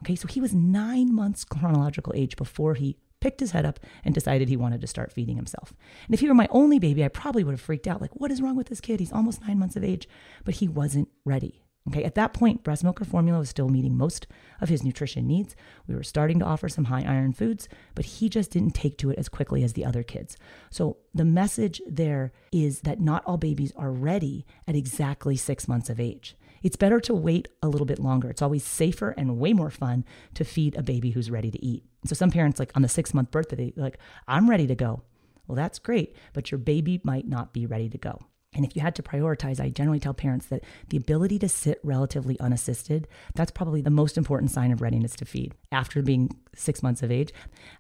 Okay, 0.03 0.15
so 0.15 0.29
he 0.29 0.41
was 0.41 0.55
nine 0.55 1.13
months 1.13 1.45
chronological 1.45 2.13
age 2.15 2.37
before 2.37 2.75
he 2.75 2.99
picked 3.21 3.41
his 3.41 3.53
head 3.53 3.65
up 3.65 3.81
and 4.05 4.15
decided 4.15 4.49
he 4.49 4.57
wanted 4.57 4.81
to 4.83 4.87
start 4.87 5.11
feeding 5.11 5.37
himself. 5.37 5.73
And 6.07 6.15
if 6.15 6.21
he 6.21 6.29
were 6.29 6.35
my 6.35 6.47
only 6.51 6.79
baby, 6.79 7.05
I 7.05 7.09
probably 7.09 7.43
would 7.43 7.55
have 7.55 7.61
freaked 7.61 7.89
out 7.89 8.03
like, 8.03 8.15
what 8.15 8.31
is 8.31 8.43
wrong 8.43 8.55
with 8.55 8.69
this 8.69 8.83
kid? 8.83 9.01
He's 9.01 9.13
almost 9.13 9.41
nine 9.41 9.59
months 9.59 9.77
of 9.77 9.83
age. 9.83 10.07
But 10.45 10.57
he 10.57 10.69
wasn't 10.69 11.09
ready 11.25 11.64
Okay, 11.89 12.03
at 12.03 12.15
that 12.15 12.33
point, 12.33 12.63
breast 12.63 12.83
milk 12.83 13.01
or 13.03 13.05
formula 13.05 13.39
was 13.39 13.51
still 13.51 13.69
meeting 13.69 13.95
most 13.97 14.27
of 14.63 14.71
his 14.71 14.83
nutrition 14.83 15.27
needs. 15.27 15.55
We 15.87 15.95
were 15.95 16.03
starting 16.03 16.39
to 16.39 16.45
offer 16.47 16.67
some 16.67 16.85
high 16.85 17.05
iron 17.07 17.35
foods, 17.35 17.69
but 17.95 18.07
he 18.07 18.31
just 18.31 18.53
didn't 18.53 18.75
take 18.75 18.97
to 18.99 19.11
it 19.11 19.19
as 19.19 19.29
quickly 19.29 19.63
as 19.63 19.75
the 19.75 19.85
other 19.85 20.03
kids. 20.03 20.39
So 20.71 20.97
the 21.13 21.27
message 21.27 21.83
there 21.87 22.33
is 22.51 22.81
that 22.81 23.01
not 23.01 23.23
all 23.27 23.37
babies 23.37 23.73
are 23.77 23.91
ready 23.93 24.47
at 24.67 24.75
exactly 24.75 25.37
six 25.37 25.69
months 25.69 25.91
of 25.91 26.01
age. 26.01 26.37
It's 26.63 26.77
better 26.77 27.01
to 27.01 27.15
wait 27.15 27.49
a 27.63 27.69
little 27.69 27.85
bit 27.85 27.99
longer. 27.99 28.31
It's 28.31 28.41
always 28.41 28.65
safer 28.65 29.11
and 29.11 29.39
way 29.39 29.53
more 29.53 29.71
fun 29.71 30.07
to 30.33 30.45
feed 30.45 30.77
a 30.77 30.83
baby 30.83 31.11
who's 31.11 31.31
ready 31.31 31.51
to 31.51 31.63
eat. 31.63 31.85
So 32.07 32.15
some 32.15 32.31
parents, 32.31 32.59
like 32.59 32.73
on 32.75 32.81
the 32.81 32.89
six 32.89 33.13
month 33.13 33.31
birthday, 33.31 33.75
like, 33.77 33.99
I'm 34.27 34.49
ready 34.49 34.67
to 34.69 34.75
go. 34.75 35.03
Well, 35.47 35.57
that's 35.57 35.79
great, 35.79 36.17
but 36.33 36.51
your 36.51 36.59
baby 36.59 37.03
might 37.05 37.29
not 37.29 37.53
be 37.53 37.67
ready 37.67 37.91
to 37.91 37.99
go. 37.99 38.23
And 38.55 38.65
if 38.65 38.77
you 38.77 38.83
had 38.83 38.95
to 38.97 39.03
prioritize, 39.03 39.61
I 39.61 39.69
generally 39.69 40.01
tell 40.01 40.15
parents 40.15 40.47
that 40.47 40.63
the 40.89 40.97
ability 40.97 41.39
to 41.41 41.49
sit 41.49 41.81
relatively 41.83 42.39
unassisted, 42.39 43.09
that's 43.35 43.51
probably 43.51 43.83
the 43.83 43.91
most 43.91 44.17
important 44.17 44.51
sign 44.51 44.71
of 44.71 44.81
readiness 44.81 45.17
to 45.17 45.25
feed 45.25 45.55
after 45.73 46.03
being 46.03 46.31
six 46.55 46.83
months 46.83 47.03
of 47.03 47.11
age. 47.11 47.33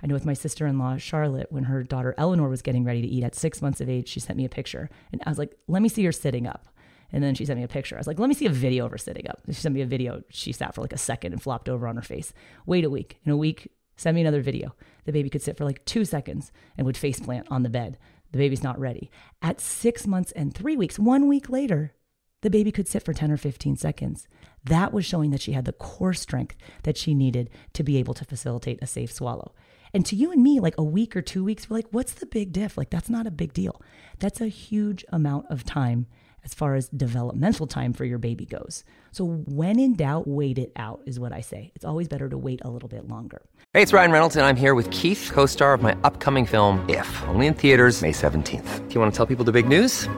I 0.03 0.07
know 0.07 0.15
with 0.15 0.27
my 0.27 0.33
sister 0.33 0.67
in 0.67 0.79
law, 0.79 0.97
Charlotte, 0.97 1.47
when 1.51 1.65
her 1.65 1.83
daughter 1.83 2.15
Eleanor 2.19 2.49
was 2.49 2.63
getting 2.63 2.85
ready 2.85 3.03
to 3.03 3.09
eat 3.09 3.23
at 3.25 3.35
six 3.35 3.63
months 3.63 3.81
of 3.81 3.89
age, 3.89 4.09
she 4.09 4.21
sent 4.21 4.37
me 4.37 4.45
a 4.45 4.49
picture. 4.49 4.91
And 5.13 5.23
I 5.25 5.31
was 5.31 5.39
like, 5.39 5.57
let 5.69 5.81
me 5.83 5.89
see 5.89 6.05
her 6.05 6.13
sitting 6.13 6.47
up. 6.47 6.69
And 7.13 7.23
then 7.23 7.37
she 7.37 7.45
sent 7.45 7.59
me 7.59 7.65
a 7.65 7.69
picture. 7.69 7.95
I 7.97 8.01
was 8.01 8.09
like, 8.09 8.19
let 8.19 8.29
me 8.29 8.35
see 8.35 8.47
a 8.47 8.51
video 8.51 8.87
of 8.87 8.91
her 8.91 8.99
sitting 8.99 9.29
up. 9.29 9.43
She 9.47 9.55
sent 9.55 9.75
me 9.75 9.83
a 9.83 9.87
video. 9.87 10.23
She 10.31 10.51
sat 10.51 10.75
for 10.75 10.81
like 10.81 10.93
a 10.93 10.99
second 10.99 11.33
and 11.33 11.41
flopped 11.41 11.69
over 11.69 11.87
on 11.87 11.95
her 11.95 12.03
face. 12.03 12.33
Wait 12.67 12.85
a 12.85 12.91
week. 12.91 13.19
In 13.25 13.31
a 13.31 13.37
week, 13.37 13.69
send 13.97 14.17
me 14.17 14.21
another 14.21 14.43
video. 14.43 14.75
The 15.05 15.13
baby 15.13 15.31
could 15.31 15.43
sit 15.43 15.57
for 15.57 15.65
like 15.65 15.85
two 15.85 16.05
seconds 16.05 16.51
and 16.77 16.87
would 16.87 16.97
face 16.97 17.21
plant 17.21 17.47
on 17.51 17.63
the 17.63 17.69
bed 17.69 17.99
the 18.35 18.39
baby's 18.39 18.65
not 18.65 18.81
ready. 18.81 19.13
At 19.43 19.61
six 19.61 20.09
months 20.09 20.33
and 20.33 20.53
three 20.53 20.77
weeks, 20.77 20.99
one 20.99 21.29
week 21.29 21.49
later, 21.49 21.95
the 22.43 22.51
baby 22.51 22.73
could 22.73 22.89
sit 22.89 23.05
for 23.05 23.13
10 23.13 23.31
or 23.31 23.37
15 23.37 23.77
seconds. 23.77 24.27
That 24.65 24.93
was 24.93 25.07
showing 25.07 25.31
that 25.31 25.41
she 25.41 25.53
had 25.53 25.67
the 25.67 25.73
core 25.73 26.15
strength 26.15 26.57
that 26.83 26.97
she 26.97 27.15
needed 27.15 27.49
to 27.75 27.85
be 27.85 27.97
able 27.97 28.13
to 28.15 28.25
facilitate 28.25 28.81
a 28.83 28.89
safe 28.89 29.13
swallow. 29.13 29.55
And 29.93 30.05
to 30.07 30.17
you 30.17 30.33
and 30.33 30.43
me, 30.43 30.59
like 30.59 30.75
a 30.77 30.83
week 30.83 31.15
or 31.15 31.23
two 31.23 31.45
weeks, 31.45 31.71
we're 31.71 31.77
like, 31.77 31.87
what's 31.93 32.13
the 32.13 32.27
big 32.27 32.51
diff? 32.51 32.77
Like, 32.77 32.91
that's 32.91 33.09
not 33.09 33.29
a 33.29 33.31
big 33.31 33.53
deal. 33.53 33.81
That's 34.19 34.41
a 34.41 34.49
huge 34.49 35.05
amount 35.11 35.47
of 35.49 35.63
time 35.63 36.07
as 36.45 36.55
far 36.55 36.75
as 36.75 36.89
developmental 36.89 37.67
time 37.67 37.93
for 37.93 38.05
your 38.05 38.19
baby 38.19 38.45
goes. 38.45 38.85
So, 39.13 39.25
when 39.47 39.79
in 39.79 39.95
doubt, 39.95 40.27
wait 40.27 40.59
it 40.59 40.73
out, 40.77 41.03
is 41.07 41.19
what 41.21 41.33
I 41.33 41.41
say. 41.41 41.73
It's 41.75 41.85
always 41.85 42.09
better 42.09 42.29
to 42.29 42.39
wait 42.39 42.61
a 42.65 42.71
little 42.71 42.89
bit 42.89 43.07
longer. 43.09 43.43
Hey, 43.73 43.83
it's 43.83 43.93
Ryan 43.93 44.13
Reynolds, 44.13 44.37
and 44.37 44.47
I'm 44.47 44.57
here 44.57 44.75
with 44.75 44.91
Keith, 44.91 45.31
co 45.33 45.47
star 45.47 45.75
of 45.75 45.83
my 45.83 45.97
upcoming 46.05 46.47
film, 46.47 46.85
If, 46.89 47.23
only 47.29 47.47
in 47.47 47.55
theaters, 47.55 48.03
May 48.03 48.13
17th. 48.13 48.89
Do 48.89 48.95
you 48.95 49.01
want 49.01 49.13
to 49.13 49.17
tell 49.17 49.27
people 49.27 49.45
the 49.45 49.53
big 49.53 49.69
news? 49.69 50.09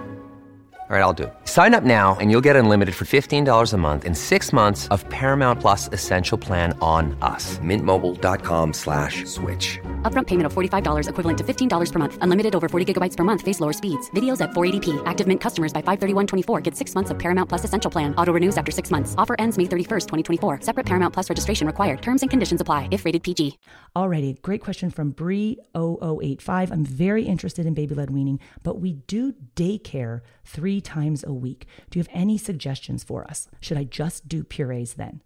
All 0.88 0.94
right, 0.94 1.02
I'll 1.02 1.12
do 1.12 1.24
it. 1.24 1.34
Sign 1.46 1.74
up 1.74 1.82
now 1.82 2.16
and 2.20 2.30
you'll 2.30 2.40
get 2.40 2.54
unlimited 2.54 2.94
for 2.94 3.06
$15 3.06 3.72
a 3.72 3.76
month 3.76 4.04
in 4.04 4.14
six 4.14 4.52
months 4.52 4.86
of 4.88 5.08
Paramount 5.08 5.60
Plus 5.60 5.88
Essential 5.92 6.38
Plan 6.38 6.78
on 6.80 7.16
us. 7.22 7.58
Mintmobile.com 7.58 8.72
slash 8.72 9.24
switch. 9.24 9.80
Upfront 10.06 10.28
payment 10.28 10.46
of 10.46 10.54
$45 10.54 11.08
equivalent 11.08 11.38
to 11.38 11.42
$15 11.42 11.92
per 11.92 11.98
month. 11.98 12.18
Unlimited 12.20 12.54
over 12.54 12.68
40 12.68 12.92
gigabytes 12.92 13.16
per 13.16 13.24
month. 13.24 13.42
Face 13.42 13.58
lower 13.58 13.72
speeds. 13.72 14.08
Videos 14.10 14.40
at 14.40 14.50
480p. 14.50 15.02
Active 15.04 15.26
Mint 15.26 15.40
customers 15.40 15.72
by 15.72 15.82
531.24 15.82 16.62
get 16.62 16.76
six 16.76 16.94
months 16.94 17.10
of 17.10 17.18
Paramount 17.18 17.48
Plus 17.48 17.64
Essential 17.64 17.90
Plan. 17.90 18.14
Auto 18.14 18.32
renews 18.32 18.56
after 18.56 18.70
six 18.70 18.92
months. 18.92 19.16
Offer 19.18 19.34
ends 19.40 19.58
May 19.58 19.64
31st, 19.64 20.06
2024. 20.06 20.60
Separate 20.60 20.86
Paramount 20.86 21.12
Plus 21.12 21.28
registration 21.28 21.66
required. 21.66 22.02
Terms 22.02 22.22
and 22.22 22.30
conditions 22.30 22.60
apply 22.60 22.86
if 22.92 23.04
rated 23.04 23.24
PG. 23.24 23.58
Alrighty, 23.96 24.40
great 24.42 24.60
question 24.60 24.90
from 24.90 25.12
Bree0085. 25.12 26.70
I'm 26.70 26.84
very 26.84 27.24
interested 27.24 27.66
in 27.66 27.74
baby-led 27.74 28.10
weaning, 28.10 28.38
but 28.62 28.80
we 28.80 28.92
do 29.08 29.34
daycare 29.56 30.20
three 30.44 30.80
times 30.80 31.24
a 31.24 31.32
week. 31.32 31.66
Do 31.90 31.98
you 31.98 32.04
have 32.04 32.12
any 32.14 32.38
suggestions 32.38 33.02
for 33.02 33.24
us? 33.24 33.48
Should 33.60 33.78
I 33.78 33.82
just 33.82 34.28
do 34.28 34.44
purees 34.44 34.94
then? 34.94 35.22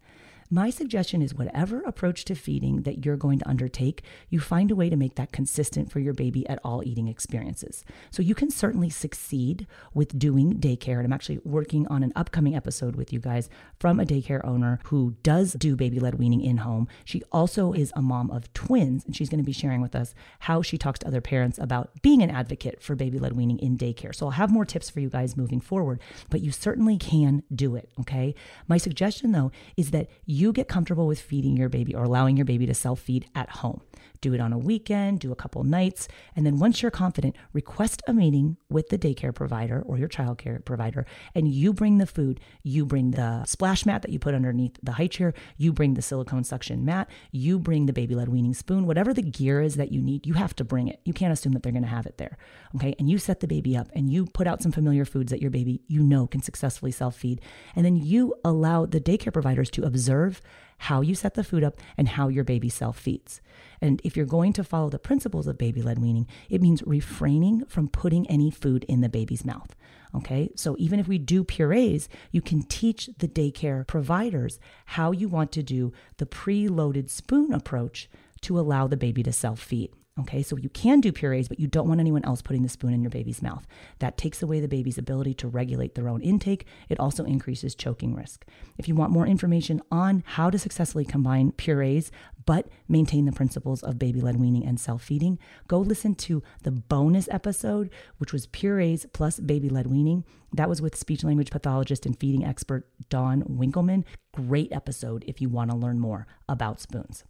My 0.53 0.69
suggestion 0.71 1.23
is 1.23 1.33
whatever 1.33 1.81
approach 1.83 2.25
to 2.25 2.35
feeding 2.35 2.83
that 2.83 3.05
you're 3.05 3.17
going 3.17 3.39
to 3.39 3.49
undertake, 3.49 4.03
you 4.31 4.41
find 4.41 4.73
a 4.73 4.75
way 4.75 4.91
to 4.91 4.97
make 4.97 5.15
that 5.15 5.31
consistent 5.31 5.93
for 5.93 6.01
your 6.01 6.13
baby 6.13 6.45
at 6.49 6.59
all 6.65 6.83
eating 6.83 7.07
experiences. 7.07 7.85
So 8.11 8.21
you 8.21 8.35
can 8.35 8.51
certainly 8.51 8.91
succeed 8.91 9.69
with 9.95 10.19
doing 10.19 10.55
daycare. 10.55 10.97
And 10.97 11.05
I'm 11.05 11.13
actually 11.13 11.39
working 11.45 11.87
on 11.87 12.03
an 12.03 12.13
upcoming 12.17 12.57
episode 12.57 12.97
with 12.97 13.13
you 13.13 13.21
guys 13.21 13.49
from 13.79 14.01
a 14.01 14.05
daycare 14.05 14.45
owner 14.45 14.81
who 14.87 15.15
does 15.23 15.53
do 15.53 15.77
baby 15.77 16.01
led 16.01 16.17
weaning 16.17 16.41
in 16.41 16.57
home. 16.57 16.89
She 17.05 17.23
also 17.31 17.73
is 17.73 17.93
a 17.95 18.03
mom 18.03 18.29
of 18.33 18.53
twins, 18.53 19.05
and 19.05 19.15
she's 19.15 19.29
going 19.29 19.39
to 19.39 19.47
be 19.47 19.53
sharing 19.53 19.81
with 19.81 19.95
us 19.95 20.17
how 20.41 20.63
she 20.63 20.77
talks 20.77 20.99
to 20.99 21.07
other 21.07 21.21
parents 21.21 21.59
about 21.59 22.03
being 22.03 22.25
an 22.25 22.31
advocate 22.31 22.83
for 22.83 22.97
baby 22.97 23.21
led 23.21 23.35
weaning 23.35 23.61
in 23.61 23.79
daycare. 23.79 24.13
So 24.13 24.27
I'll 24.27 24.33
have 24.33 24.51
more 24.51 24.65
tips 24.65 24.91
for 24.91 24.99
you 24.99 25.11
guys 25.11 25.37
moving 25.37 25.61
forward, 25.61 26.01
but 26.29 26.41
you 26.41 26.51
certainly 26.51 26.99
can 26.99 27.45
do 27.55 27.77
it. 27.77 27.89
Okay. 28.01 28.35
My 28.67 28.79
suggestion 28.79 29.31
though 29.31 29.53
is 29.77 29.93
that 29.93 30.09
you 30.27 30.40
you 30.41 30.53
get 30.53 30.69
comfortable 30.69 31.07
with 31.07 31.21
feeding 31.21 31.57
your 31.57 31.69
baby 31.69 31.95
or 31.95 32.05
allowing 32.05 32.37
your 32.37 32.47
baby 32.47 32.67
to 32.67 32.75
self 32.75 33.01
feed 33.01 33.27
at 33.35 33.51
home. 33.51 33.83
Do 34.21 34.35
it 34.35 34.41
on 34.41 34.53
a 34.53 34.59
weekend, 34.59 35.21
do 35.21 35.33
a 35.33 35.37
couple 35.37 35.65
nights, 35.65 36.09
and 36.37 36.45
then 36.45 36.59
once 36.59 36.83
you're 36.83 36.91
confident, 36.91 37.37
request 37.53 38.03
a 38.07 38.13
meeting 38.13 38.57
with 38.69 38.89
the 38.89 38.99
daycare 38.99 39.35
provider 39.35 39.83
or 39.83 39.99
your 39.99 40.09
childcare 40.09 40.65
provider, 40.65 41.07
and 41.35 41.49
you 41.49 41.73
bring 41.73 41.99
the 41.99 42.07
food. 42.07 42.41
You 42.63 42.85
bring 42.85 43.13
the 43.13 43.45
splash 43.45 43.87
mat 43.87 44.03
that 44.03 44.11
you 44.11 44.19
put 44.19 44.35
underneath 44.35 44.77
the 44.83 44.93
high 44.93 45.07
chair, 45.07 45.33
you 45.57 45.73
bring 45.73 45.95
the 45.95 46.03
silicone 46.03 46.45
suction 46.45 46.85
mat, 46.85 47.09
you 47.31 47.59
bring 47.59 47.87
the 47.87 47.93
baby 47.93 48.15
led 48.15 48.29
weaning 48.29 48.55
spoon, 48.55 48.87
whatever 48.87 49.15
the 49.15 49.23
gear 49.23 49.61
is 49.61 49.77
that 49.77 49.93
you 49.93 50.03
need, 50.03 50.27
you 50.27 50.35
have 50.35 50.55
to 50.57 50.65
bring 50.65 50.89
it. 50.89 51.01
You 51.05 51.13
can't 51.13 51.33
assume 51.33 51.53
that 51.53 51.63
they're 51.63 51.73
going 51.73 51.83
to 51.83 51.89
have 51.89 52.07
it 52.07 52.19
there. 52.19 52.37
Okay. 52.77 52.95
And 52.99 53.09
you 53.09 53.19
set 53.19 53.41
the 53.41 53.49
baby 53.49 53.77
up 53.77 53.89
and 53.95 54.11
you 54.11 54.27
put 54.27 54.47
out 54.47 54.63
some 54.63 54.73
familiar 54.73 55.05
foods 55.05 55.31
that 55.31 55.41
your 55.41 55.51
baby 55.51 55.83
you 55.89 56.03
know 56.03 56.27
can 56.27 56.43
successfully 56.43 56.93
self 56.93 57.17
feed. 57.17 57.41
And 57.75 57.85
then 57.85 57.97
you 57.97 58.35
allow 58.45 58.87
the 58.87 59.01
daycare 59.01 59.33
providers 59.33 59.71
to 59.71 59.85
observe 59.85 60.41
how 60.85 61.03
you 61.03 61.15
set 61.15 61.35
the 61.35 61.45
food 61.45 61.63
up 61.63 61.79
and 61.99 62.09
how 62.09 62.29
your 62.29 62.45
baby 62.45 62.69
self 62.69 62.99
feeds. 62.99 63.41
And 63.83 64.01
if 64.03 64.17
you're 64.17 64.27
going 64.27 64.53
to 64.55 64.65
follow 64.65 64.89
the 64.89 64.99
principles 64.99 65.47
of 65.47 65.59
baby 65.59 65.83
led 65.83 65.99
weaning, 65.99 66.27
it 66.49 66.63
means 66.63 66.83
refraining 66.87 67.67
from 67.67 67.89
putting 67.89 68.27
any 68.29 68.51
food 68.51 68.85
in 68.85 69.03
the 69.03 69.09
baby's 69.09 69.45
mouth. 69.45 69.75
Okay, 70.15 70.51
so 70.57 70.77
even 70.79 70.99
if 70.99 71.07
we 71.07 71.19
do 71.19 71.45
purees, 71.45 72.09
you 72.33 72.41
can 72.41 72.63
teach 72.63 73.11
the 73.19 73.29
daycare 73.29 73.87
providers 73.87 74.59
how 74.87 75.13
you 75.13 75.29
want 75.29 75.53
to 75.53 75.63
do 75.63 75.93
the 76.17 76.27
pre-loaded 76.27 77.11
spoon 77.11 77.53
approach 77.53 78.09
to 78.41 78.59
allow 78.59 78.87
the 78.87 78.97
baby 78.97 79.23
to 79.23 79.33
self 79.33 79.61
feed. 79.61 79.91
Okay, 80.19 80.43
so 80.43 80.57
you 80.57 80.69
can 80.69 81.01
do 81.01 81.13
purees, 81.13 81.49
but 81.49 81.61
you 81.61 81.69
don't 81.69 81.87
want 81.89 82.01
anyone 82.01 82.25
else 82.25 82.43
putting 82.43 82.63
the 82.63 82.69
spoon 82.69 82.93
in 82.93 83.03
your 83.03 83.11
baby's 83.11 83.41
mouth. 83.41 83.67
That 84.01 84.19
takes 84.19 84.43
away 84.43 84.61
the 84.61 84.69
baby's 84.69 84.99
ability 84.99 85.35
to 85.35 85.49
regulate 85.49 85.95
their 85.95 86.09
own 86.09 86.21
intake. 86.21 86.67
It 86.89 86.99
also 86.99 87.25
increases 87.25 87.77
choking 87.77 88.15
risk. 88.15 88.45
If 88.77 88.89
you 88.89 88.95
want 88.95 89.13
more 89.13 89.27
information 89.27 89.81
on 89.91 90.25
how 90.27 90.51
to 90.51 90.59
successfully 90.59 91.05
combine 91.05 91.53
purees 91.53 92.11
but 92.45 92.69
maintain 92.89 93.25
the 93.25 93.33
principles 93.33 93.83
of 93.83 93.99
baby 93.99 94.21
led 94.21 94.37
weaning 94.37 94.67
and 94.67 94.81
self 94.81 95.03
feeding, 95.03 95.39
go 95.69 95.79
listen 95.79 96.15
to 96.17 96.43
the 96.65 96.73
bonus 96.73 97.29
episode, 97.31 97.89
which 98.19 98.33
was 98.33 98.49
purees 98.49 99.07
plus 99.13 99.39
baby 99.39 99.69
led 99.69 99.87
weaning. 99.87 100.25
That 100.53 100.69
was 100.69 100.83
with 100.83 100.97
speech 100.97 101.23
language 101.23 101.51
pathologist 101.51 102.05
and 102.05 102.19
feeding 102.19 102.45
expert 102.45 102.89
Dawn 103.09 103.43
Winkelman. 103.45 104.05
Great 104.35 104.73
episode 104.73 105.25
if 105.29 105.41
you 105.41 105.49
want 105.49 105.71
to 105.71 105.77
learn 105.77 106.01
more 106.01 106.27
about 106.49 106.81
spoons. 106.81 107.25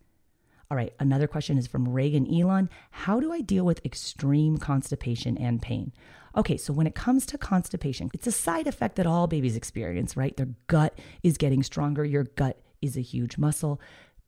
All 0.71 0.77
right, 0.77 0.95
another 1.01 1.27
question 1.27 1.59
is 1.59 1.67
from 1.67 1.89
Reagan 1.89 2.33
Elon. 2.33 2.71
How 2.93 3.19
do 3.19 3.33
I 3.33 3.41
deal 3.41 3.65
with 3.65 3.85
extreme 3.85 4.57
constipation 4.57 5.37
and 5.37 5.61
pain? 5.61 5.93
Okay, 6.37 6.57
so 6.57 6.73
when 6.73 6.87
it 6.87 6.95
comes 6.95 7.27
to 7.27 7.39
constipation, 7.39 8.09
it's 8.15 8.29
a 8.29 8.33
side 8.33 8.69
effect 8.69 8.95
that 8.95 9.07
all 9.07 9.27
babies 9.27 9.57
experience, 9.57 10.17
right? 10.17 10.37
Their 10.37 10.51
gut 10.69 10.97
is 11.25 11.39
getting 11.39 11.65
stronger. 11.65 12.05
Your 12.05 12.23
gut 12.23 12.61
is 12.81 12.97
a 12.97 13.01
huge 13.01 13.37
muscle 13.37 13.81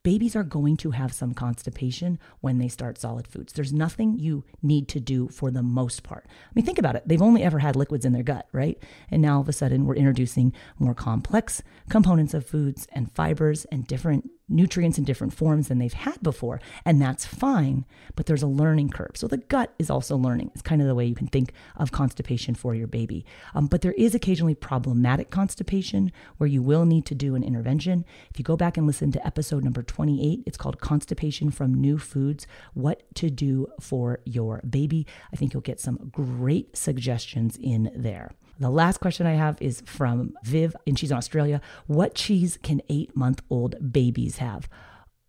babies 0.03 0.35
are 0.35 0.43
going 0.43 0.77
to 0.77 0.91
have 0.91 1.13
some 1.13 1.35
constipation 1.35 2.19
when 2.41 2.59
they 2.59 2.69
start 2.69 2.99
solid 2.99 3.27
foods. 3.27 3.53
There's 3.53 3.73
nothing 3.73 4.19
you 4.19 4.45
need 4.63 4.89
to 4.89 5.01
do 5.01 5.29
for 5.29 5.51
the 5.51 5.63
most 5.63 6.03
part. 6.03 6.27
I 6.29 6.51
mean, 6.55 6.65
think 6.65 6.79
about 6.79 6.97
it. 6.97 7.05
They've 7.07 7.23
only 7.23 7.43
ever 7.43 7.61
had 7.61 7.77
liquids 7.77 8.05
in 8.05 8.13
their 8.13 8.23
gut, 8.23 8.49
right? 8.53 8.83
And 9.11 9.23
now 9.23 9.37
all 9.37 9.43
of 9.43 9.49
a 9.49 9.53
sudden 9.53 9.87
we're 9.87 9.95
introducing 9.95 10.53
more 10.79 10.95
complex 10.95 11.63
components 11.89 12.35
of 12.35 12.47
foods 12.47 12.87
and 12.93 13.13
fibers 13.13 13.65
and 13.67 13.87
different 13.87 14.29
nutrients 14.53 14.99
in 14.99 15.05
different 15.05 15.33
forms 15.33 15.69
than 15.69 15.79
they've 15.79 15.93
had 15.93 16.23
before. 16.23 16.61
And 16.85 17.01
that's 17.01 17.25
fine, 17.25 17.85
but 18.15 18.27
there's 18.27 18.43
a 18.43 18.47
learning 18.47 18.91
curve. 18.91 19.13
So 19.15 19.27
the 19.27 19.39
gut 19.39 19.75
is 19.79 19.91
also 19.91 20.17
learning. 20.17 20.51
It's 20.55 20.63
kind 20.63 20.81
of 20.81 20.89
the 20.89 20.95
way 20.95 21.07
you 21.07 21.15
can 21.15 21.27
think 21.27 21.53
of 21.77 21.93
constipation 21.93 22.55
for 22.55 22.75
your 22.75 22.87
baby. 22.87 23.25
Um, 23.55 23.67
but 23.67 23.83
there 23.83 23.93
is 23.93 24.15
occasionally 24.15 24.55
problematic 24.55 25.31
constipation 25.31 26.13
where 26.39 26.49
you 26.49 26.63
will 26.63 26.85
need 26.85 27.07
to 27.07 27.15
do 27.15 27.35
an 27.35 27.43
intervention. 27.43 28.05
If 28.31 28.39
you 28.39 28.45
go 28.45 28.57
back 28.57 28.77
and 28.77 28.87
listen 28.87 29.13
to 29.13 29.27
episode 29.27 29.65
number 29.65 29.83
28, 29.83 30.43
it's 30.47 30.59
called 30.59 30.81
Constipation 30.81 31.51
from 31.51 31.75
New 31.75 31.99
Foods 31.99 32.47
What 32.75 33.03
to 33.17 33.31
Do 33.31 33.69
for 33.81 34.21
Your 34.25 34.61
Baby. 34.69 35.07
I 35.33 35.37
think 35.37 35.53
you'll 35.53 35.63
get 35.63 35.81
some 35.81 36.11
great 36.13 36.77
suggestions 36.77 37.57
in 37.61 37.91
there. 37.95 38.33
The 38.59 38.71
last 38.71 38.99
question 38.99 39.27
I 39.27 39.35
have 39.35 39.61
is 39.61 39.83
from 39.87 40.35
Viv, 40.45 40.77
and 40.87 40.99
she's 40.99 41.11
in 41.11 41.17
Australia. 41.17 41.61
What 41.87 42.15
cheese 42.15 42.59
can 42.63 42.81
eight 42.89 43.17
month 43.17 43.43
old 43.51 43.93
babies 43.93 44.39
have? 44.39 44.69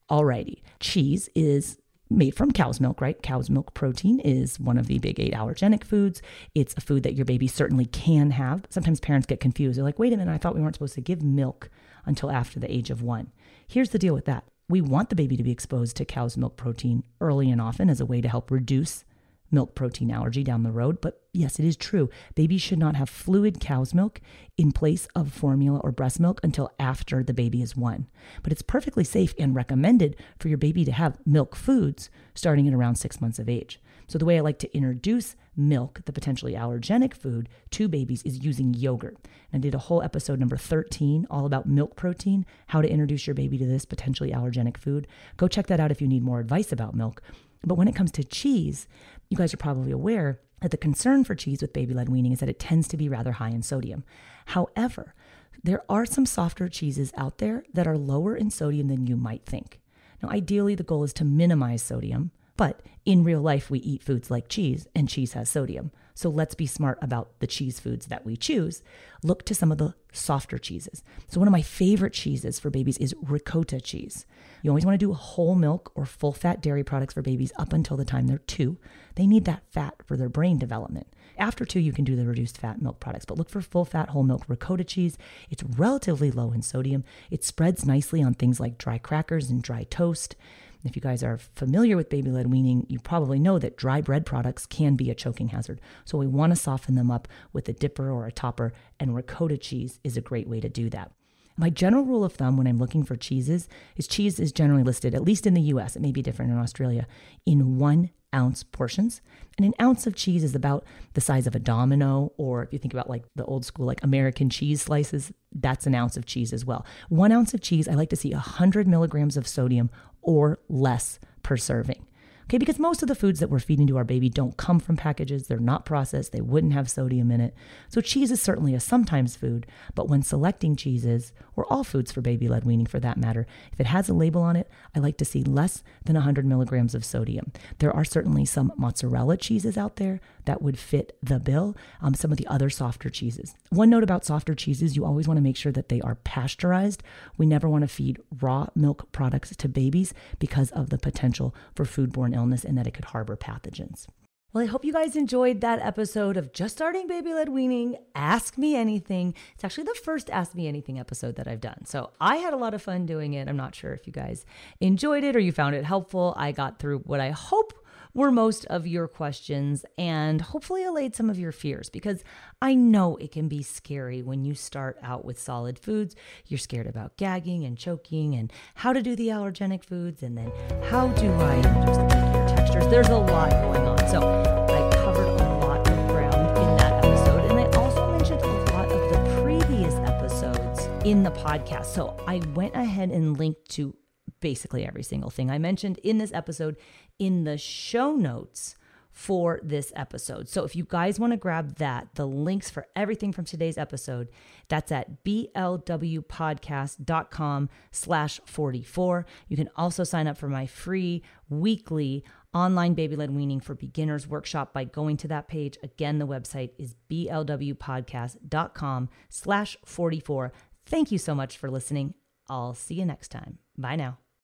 Alrighty, 0.10 0.62
cheese 0.80 1.30
is 1.34 1.78
made 2.10 2.36
from 2.36 2.52
cow's 2.52 2.80
milk, 2.80 3.02
right? 3.02 3.22
Cow's 3.24 3.50
milk 3.50 3.74
protein 3.74 4.20
is 4.20 4.60
one 4.60 4.78
of 4.78 4.88
the 4.88 5.00
big 5.00 5.20
eight 5.20 5.34
allergenic 5.34 5.84
foods. 5.84 6.22
It's 6.54 6.76
a 6.78 6.82
food 6.82 7.04
that 7.04 7.16
your 7.16 7.26
baby 7.26 7.48
certainly 7.48 7.86
can 7.86 8.32
have. 8.32 8.66
Sometimes 8.70 9.00
parents 9.00 9.26
get 9.26 9.40
confused. 9.40 9.78
They're 9.78 9.84
like, 9.84 10.00
wait 10.00 10.14
a 10.14 10.18
minute, 10.18 10.32
I 10.32 10.38
thought 10.38 10.56
we 10.56 10.62
weren't 10.62 10.76
supposed 10.76 10.96
to 10.96 11.02
give 11.02 11.24
milk 11.24 11.70
until 12.06 12.30
after 12.30 12.60
the 12.60 12.72
age 12.72 12.92
of 12.92 13.02
one. 13.02 13.32
Here's 13.68 13.90
the 13.90 14.00
deal 14.00 14.14
with 14.14 14.26
that 14.26 14.44
we 14.70 14.82
want 14.82 15.10
the 15.10 15.16
baby 15.16 15.36
to 15.38 15.44
be 15.44 15.52
exposed 15.52 15.98
to 15.98 16.06
cow's 16.06 16.38
milk 16.38 16.56
protein 16.56 17.04
early 17.20 17.52
and 17.52 17.62
often 17.62 17.90
as 17.90 18.00
a 18.00 18.06
way 18.06 18.22
to 18.22 18.30
help 18.30 18.50
reduce 18.50 19.04
milk 19.52 19.76
protein 19.76 20.10
allergy 20.10 20.44
down 20.44 20.64
the 20.64 20.72
road. 20.72 21.02
But 21.02 21.22
yes, 21.34 21.60
it 21.60 21.66
is 21.66 21.76
true. 21.76 22.10
Babies 22.36 22.62
should 22.62 22.80
not 22.80 22.96
have 22.96 23.10
fluid 23.10 23.60
cow's 23.60 23.94
milk 23.94 24.22
in 24.58 24.72
place 24.72 25.08
of 25.16 25.34
formula 25.34 25.80
or 25.80 25.92
breast 25.92 26.20
milk 26.20 26.40
until 26.44 26.72
after 26.80 27.24
the 27.24 27.34
baby 27.34 27.62
is 27.62 27.76
one. 27.76 28.08
But 28.44 28.52
it's 28.52 28.62
perfectly 28.62 29.04
safe 29.04 29.34
and 29.40 29.56
recommended 29.56 30.16
for 30.40 30.48
your 30.48 30.58
baby 30.58 30.86
to 30.86 30.92
have 30.92 31.20
milk 31.26 31.56
foods 31.56 32.10
starting 32.36 32.68
at 32.68 32.74
around 32.74 32.96
six 32.96 33.20
months 33.20 33.40
of 33.40 33.50
age. 33.50 33.80
So, 34.08 34.18
the 34.18 34.26
way 34.26 34.38
I 34.38 34.42
like 34.42 34.60
to 34.60 34.76
introduce 34.76 35.36
milk, 35.56 36.02
the 36.06 36.14
potentially 36.14 36.54
allergenic 36.54 37.14
food, 37.14 37.50
to 37.72 37.88
babies 37.88 38.22
is 38.24 38.44
using 38.44 38.74
yogurt. 38.74 39.18
And 39.52 39.60
I 39.60 39.64
did 39.64 39.74
a 39.74 39.80
whole 39.80 40.04
episode 40.04 40.40
number 40.40 40.58
13 40.58 41.26
all 41.30 41.46
about 41.46 41.68
milk 41.68 41.96
protein, 41.96 42.46
how 42.68 42.82
to 42.82 42.90
introduce 42.90 43.26
your 43.26 43.34
baby 43.34 43.58
to 43.58 43.66
this 43.66 43.86
potentially 43.86 44.32
allergenic 44.32 44.78
food. 44.78 45.08
Go 45.38 45.48
check 45.48 45.68
that 45.68 45.80
out 45.80 45.92
if 45.92 46.02
you 46.02 46.08
need 46.08 46.24
more 46.24 46.40
advice 46.40 46.72
about 46.72 46.96
milk. 46.96 47.22
But 47.66 47.76
when 47.76 47.88
it 47.88 47.96
comes 47.96 48.12
to 48.14 48.24
cheese, 48.24 48.88
you 49.30 49.38
guys 49.38 49.54
are 49.54 49.58
probably 49.58 49.92
aware 49.92 50.42
that 50.64 50.72
the 50.72 50.78
concern 50.78 51.26
for 51.26 51.36
cheese 51.36 51.62
with 51.62 51.74
baby 51.74 51.94
led 51.94 52.08
weaning 52.08 52.32
is 52.32 52.40
that 52.40 52.48
it 52.48 52.58
tends 52.58 52.88
to 52.88 52.98
be 52.98 53.10
rather 53.10 53.34
high 53.34 53.50
in 53.50 53.62
sodium. 53.62 54.06
However, 54.48 55.14
there 55.62 55.84
are 55.90 56.06
some 56.06 56.26
softer 56.26 56.70
cheeses 56.70 57.12
out 57.18 57.40
there 57.40 57.66
that 57.74 57.86
are 57.86 57.98
lower 57.98 58.36
in 58.36 58.50
sodium 58.50 58.88
than 58.88 59.06
you 59.06 59.18
might 59.18 59.46
think. 59.46 59.82
Now, 60.22 60.30
ideally, 60.30 60.74
the 60.74 60.84
goal 60.84 61.04
is 61.04 61.12
to 61.14 61.26
minimize 61.26 61.84
sodium, 61.84 62.32
but 62.58 62.82
in 63.06 63.24
real 63.24 63.42
life, 63.42 63.70
we 63.70 63.80
eat 63.80 64.04
foods 64.04 64.32
like 64.32 64.48
cheese, 64.48 64.88
and 64.96 65.10
cheese 65.10 65.34
has 65.34 65.50
sodium. 65.50 65.92
So 66.16 66.30
let's 66.30 66.56
be 66.56 66.68
smart 66.68 67.00
about 67.02 67.40
the 67.40 67.48
cheese 67.48 67.80
foods 67.80 68.06
that 68.08 68.26
we 68.26 68.38
choose. 68.38 68.84
Look 69.24 69.44
to 69.46 69.56
some 69.56 69.72
of 69.72 69.80
the 69.80 69.96
softer 70.12 70.60
cheeses. 70.60 71.04
So, 71.28 71.40
one 71.40 71.48
of 71.48 71.52
my 71.52 71.64
favorite 71.64 72.14
cheeses 72.14 72.60
for 72.60 72.70
babies 72.70 73.00
is 73.00 73.16
ricotta 73.22 73.82
cheese. 73.82 74.26
You 74.62 74.70
always 74.70 74.86
want 74.86 74.94
to 75.00 75.06
do 75.06 75.14
whole 75.14 75.56
milk 75.56 75.92
or 75.96 76.06
full 76.06 76.32
fat 76.32 76.62
dairy 76.62 76.84
products 76.84 77.16
for 77.16 77.24
babies 77.24 77.52
up 77.58 77.74
until 77.74 77.98
the 77.98 78.06
time 78.06 78.28
they're 78.28 78.38
two. 78.38 78.78
They 79.16 79.26
need 79.26 79.46
that 79.46 79.64
fat 79.72 79.96
for 80.06 80.16
their 80.16 80.30
brain 80.30 80.60
development. 80.60 81.08
After 81.38 81.66
two, 81.66 81.80
you 81.80 81.92
can 81.92 82.06
do 82.06 82.16
the 82.16 82.26
reduced 82.26 82.60
fat 82.60 82.82
milk 82.82 83.00
products, 83.00 83.26
but 83.26 83.38
look 83.38 83.50
for 83.50 83.62
full 83.62 83.86
fat 83.86 84.10
whole 84.10 84.24
milk 84.24 84.44
ricotta 84.48 84.84
cheese. 84.84 85.18
It's 85.50 85.64
relatively 85.64 86.30
low 86.30 86.52
in 86.52 86.62
sodium. 86.62 87.04
It 87.32 87.44
spreads 87.44 87.86
nicely 87.86 88.22
on 88.22 88.36
things 88.36 88.60
like 88.60 88.78
dry 88.78 89.00
crackers 89.00 89.50
and 89.50 89.64
dry 89.64 89.84
toast. 89.84 90.36
If 90.84 90.96
you 90.98 91.02
guys 91.02 91.24
are 91.24 91.38
familiar 91.38 91.96
with 91.96 92.10
baby 92.10 92.30
led 92.30 92.52
weaning, 92.52 92.86
you 92.90 93.00
probably 93.00 93.40
know 93.40 93.58
that 93.58 93.78
dry 93.78 94.02
bread 94.02 94.26
products 94.26 94.66
can 94.66 94.96
be 94.96 95.10
a 95.10 95.16
choking 95.16 95.50
hazard. 95.50 95.80
So 96.04 96.18
we 96.18 96.28
want 96.28 96.52
to 96.52 96.58
soften 96.58 96.96
them 96.96 97.10
up 97.10 97.28
with 97.54 97.70
a 97.70 97.74
dipper 97.74 98.12
or 98.12 98.28
a 98.28 98.32
topper, 98.32 98.74
and 99.00 99.16
ricotta 99.16 99.58
cheese 99.58 100.00
is 100.04 100.18
a 100.18 100.22
great 100.22 100.48
way 100.48 100.60
to 100.60 100.68
do 100.68 100.90
that. 100.90 101.12
My 101.56 101.70
general 101.70 102.04
rule 102.04 102.24
of 102.24 102.34
thumb 102.34 102.58
when 102.58 102.68
I'm 102.68 102.80
looking 102.80 103.04
for 103.04 103.16
cheeses 103.16 103.70
is 103.96 104.08
cheese 104.08 104.40
is 104.40 104.52
generally 104.52 104.84
listed, 104.84 105.14
at 105.14 105.24
least 105.24 105.46
in 105.46 105.54
the 105.54 105.62
US, 105.62 105.96
it 105.96 106.02
may 106.02 106.12
be 106.12 106.22
different 106.22 106.52
in 106.52 106.58
Australia, 106.58 107.08
in 107.46 107.78
one 107.78 108.10
ounce 108.34 108.64
portions. 108.64 109.22
And 109.58 109.66
an 109.66 109.74
ounce 109.80 110.08
of 110.08 110.16
cheese 110.16 110.44
is 110.44 110.56
about 110.56 110.84
the 111.14 111.22
size 111.22 111.46
of 111.46 111.56
a 111.56 111.60
domino, 111.60 112.34
or 112.38 112.64
if 112.64 112.74
you 112.74 112.80
think 112.80 112.94
about 112.94 113.10
like 113.10 113.24
the 113.36 113.46
old 113.46 113.66
school, 113.66 113.86
like 113.86 114.04
American 114.04 114.50
cheese 114.50 114.82
slices, 114.82 115.32
that's 115.54 115.86
an 115.86 115.94
ounce 115.94 116.18
of 116.18 116.26
cheese 116.26 116.52
as 116.52 116.66
well. 116.66 116.86
One 117.10 117.32
ounce 117.32 117.54
of 117.54 117.62
cheese, 117.62 117.88
I 117.88 117.94
like 117.94 118.10
to 118.10 118.16
see 118.16 118.32
100 118.32 118.88
milligrams 118.88 119.38
of 119.38 119.48
sodium 119.48 119.92
or 120.22 120.60
less 120.70 121.20
per 121.44 121.58
serving. 121.58 122.06
Okay, 122.46 122.58
because 122.58 122.80
most 122.80 123.02
of 123.02 123.08
the 123.08 123.16
foods 123.16 123.40
that 123.40 123.50
we're 123.50 123.60
feeding 123.60 123.88
to 123.88 123.98
our 123.98 124.04
baby 124.04 124.30
don't 124.30 124.58
come 124.58 124.80
from 124.80 124.98
packages, 124.98 125.48
they're 125.48 125.60
not 125.60 125.86
processed, 125.86 126.32
they 126.32 126.42
wouldn't 126.42 126.74
have 126.74 126.90
sodium 126.90 127.32
in 127.32 127.42
it. 127.42 127.54
So, 127.90 128.02
cheese 128.02 128.32
is 128.32 128.42
certainly 128.42 128.74
a 128.74 128.80
sometimes 128.80 129.36
food, 129.36 129.66
but 129.96 130.10
when 130.10 130.24
selecting 130.24 130.76
cheeses, 130.76 131.32
or 131.56 131.66
all 131.72 131.84
foods 131.84 132.12
for 132.12 132.22
baby 132.22 132.48
led 132.48 132.66
weaning 132.66 132.86
for 132.86 133.00
that 133.00 133.18
matter, 133.18 133.48
if 133.72 133.80
it 133.80 133.88
has 133.88 134.10
a 134.10 134.14
label 134.14 134.42
on 134.42 134.56
it, 134.56 134.70
I 134.96 135.00
like 135.00 135.18
to 135.18 135.26
see 135.26 135.44
less 135.44 135.84
than 136.06 136.16
100 136.16 136.46
milligrams 136.46 136.96
of 136.96 137.06
sodium. 137.06 137.52
There 137.80 137.94
are 137.94 138.06
certainly 138.06 138.46
some 138.46 138.74
mozzarella 138.78 139.38
cheeses 139.38 139.78
out 139.78 139.96
there 139.96 140.20
that 140.46 140.62
would 140.62 140.78
fit 140.78 141.18
the 141.22 141.40
bill, 141.40 141.76
um, 142.02 142.14
some 142.14 142.32
of 142.32 142.38
the 142.38 142.48
other 142.48 142.70
softer 142.70 143.10
cheeses. 143.10 143.56
One 143.70 143.90
note 143.90 144.04
about 144.04 144.26
softer 144.26 144.56
cheeses 144.56 144.96
you 144.96 145.06
always 145.06 145.28
want 145.28 145.38
to 145.38 145.44
make 145.44 145.58
sure 145.58 145.72
that 145.72 145.90
they 145.90 146.02
are 146.02 146.16
pasteurized. 146.16 147.04
We 147.38 147.46
never 147.46 147.70
want 147.70 147.84
to 147.84 147.88
feed 147.88 148.20
raw 148.42 148.68
milk 148.76 149.12
products 149.12 149.56
to 149.56 149.70
babies 149.70 150.14
because 150.40 150.72
of 150.72 150.90
the 150.90 150.98
potential 150.98 151.56
for 151.76 151.86
foodborne 151.86 152.36
illness 152.36 152.64
and 152.64 152.78
that 152.78 152.88
it 152.88 152.94
could 152.94 153.06
harbor 153.06 153.36
pathogens. 153.36 154.08
Well, 154.54 154.64
I 154.64 154.68
hope 154.68 154.86
you 154.86 154.94
guys 154.94 155.16
enjoyed 155.16 155.62
that 155.62 155.80
episode 155.80 156.38
of 156.38 156.54
Just 156.54 156.76
Starting 156.76 157.08
Baby 157.08 157.34
Led 157.34 157.50
Weaning. 157.50 157.98
Ask 158.14 158.56
Me 158.56 158.76
Anything. 158.76 159.34
It's 159.56 159.64
actually 159.64 159.86
the 159.86 159.98
first 160.04 160.30
Ask 160.30 160.54
Me 160.54 160.68
Anything 160.68 161.00
episode 161.00 161.38
that 161.38 161.48
I've 161.48 161.60
done. 161.60 161.86
So 161.86 162.12
I 162.22 162.36
had 162.36 162.54
a 162.54 162.58
lot 162.58 162.76
of 162.76 162.84
fun 162.84 163.08
doing 163.08 163.34
it. 163.34 163.50
I'm 163.50 163.58
not 163.58 163.74
sure 163.74 163.94
if 163.94 164.06
you 164.06 164.14
guys 164.14 164.46
enjoyed 164.80 165.24
it 165.24 165.36
or 165.36 165.40
you 165.40 165.52
found 165.52 165.74
it 165.74 165.86
helpful. 165.86 166.36
I 166.38 166.52
got 166.52 166.78
through 166.78 167.00
what 167.00 167.20
I 167.20 167.32
hope 167.32 167.83
were 168.14 168.32
most 168.32 168.66
of 168.66 168.86
your 168.86 169.08
questions 169.08 169.86
and 169.98 170.42
hopefully 170.42 170.84
allayed 170.84 171.16
some 171.16 171.30
of 171.30 171.40
your 171.40 171.52
fears 171.52 171.90
because 171.90 172.24
I 172.62 172.76
know 172.76 173.18
it 173.18 173.32
can 173.32 173.48
be 173.48 173.64
scary 173.64 174.22
when 174.22 174.46
you 174.46 174.54
start 174.54 174.98
out 175.02 175.26
with 175.26 175.40
solid 175.40 175.80
foods. 175.80 176.16
You're 176.48 176.60
scared 176.60 176.88
about 176.88 177.18
gagging 177.18 177.64
and 177.66 177.78
choking 177.78 178.36
and 178.36 178.52
how 178.76 178.94
to 178.94 179.02
do 179.02 179.16
the 179.16 179.30
allergenic 179.30 179.84
foods 179.84 180.22
and 180.22 180.38
then 180.38 180.52
how 180.90 181.08
do 181.10 181.32
I 181.34 181.62
the 181.62 182.54
textures. 182.56 182.88
There's 182.88 183.10
a 183.10 183.18
lot 183.18 183.52
going 183.52 183.88
on. 183.88 183.98
So 184.10 184.22
I 184.22 184.96
covered 184.96 185.26
a 185.26 185.58
lot 185.66 185.88
of 185.88 186.08
ground 186.08 186.58
in 186.58 186.78
that 186.78 187.04
episode 187.04 187.50
and 187.50 187.60
I 187.60 187.78
also 187.80 188.12
mentioned 188.12 188.42
a 188.42 188.74
lot 188.74 188.92
of 188.92 189.12
the 189.12 189.42
previous 189.42 189.94
episodes 189.96 190.88
in 191.06 191.24
the 191.24 191.32
podcast. 191.32 191.86
So 191.86 192.16
I 192.28 192.42
went 192.54 192.76
ahead 192.76 193.10
and 193.10 193.38
linked 193.38 193.70
to 193.72 193.96
basically 194.44 194.86
every 194.86 195.02
single 195.04 195.30
thing 195.30 195.50
I 195.50 195.58
mentioned 195.58 196.00
in 196.04 196.18
this 196.18 196.34
episode 196.34 196.76
in 197.18 197.46
the 197.46 197.58
show 197.58 198.14
notes 198.14 198.76
for 199.10 199.62
this 199.64 199.94
episode. 199.96 200.50
So 200.50 200.66
if 200.66 200.76
you 200.76 200.84
guys 200.84 201.18
want 201.18 201.32
to 201.32 201.38
grab 201.38 201.78
that, 201.78 202.10
the 202.16 202.28
links 202.28 202.70
for 202.70 202.86
everything 202.94 203.32
from 203.32 203.46
today's 203.46 203.78
episode, 203.78 204.28
that's 204.68 204.92
at 204.92 205.24
blwpodcast.com 205.24 207.70
slash 207.92 208.42
44. 208.46 209.26
You 209.48 209.56
can 209.56 209.70
also 209.78 210.04
sign 210.04 210.28
up 210.28 210.38
for 210.38 210.50
my 210.50 210.66
free 210.66 211.24
weekly 211.48 212.26
online 212.54 212.96
baby-led 212.96 213.32
weaning 213.32 213.62
for 213.62 213.76
beginners 213.76 214.28
workshop 214.28 214.74
by 214.74 214.84
going 214.84 215.16
to 215.18 215.28
that 215.30 215.48
page. 215.48 215.78
Again, 215.84 216.20
the 216.20 216.28
website 216.28 216.72
is 216.78 216.96
blwpodcast.com 217.10 219.10
slash 219.30 219.78
44. 219.86 220.52
Thank 220.86 221.14
you 221.14 221.18
so 221.18 221.34
much 221.34 221.58
for 221.58 221.72
listening. 221.72 222.14
I'll 222.50 222.74
see 222.74 222.96
you 222.96 223.06
next 223.06 223.30
time. 223.30 223.60
Bye 223.78 223.96
now. 223.96 224.18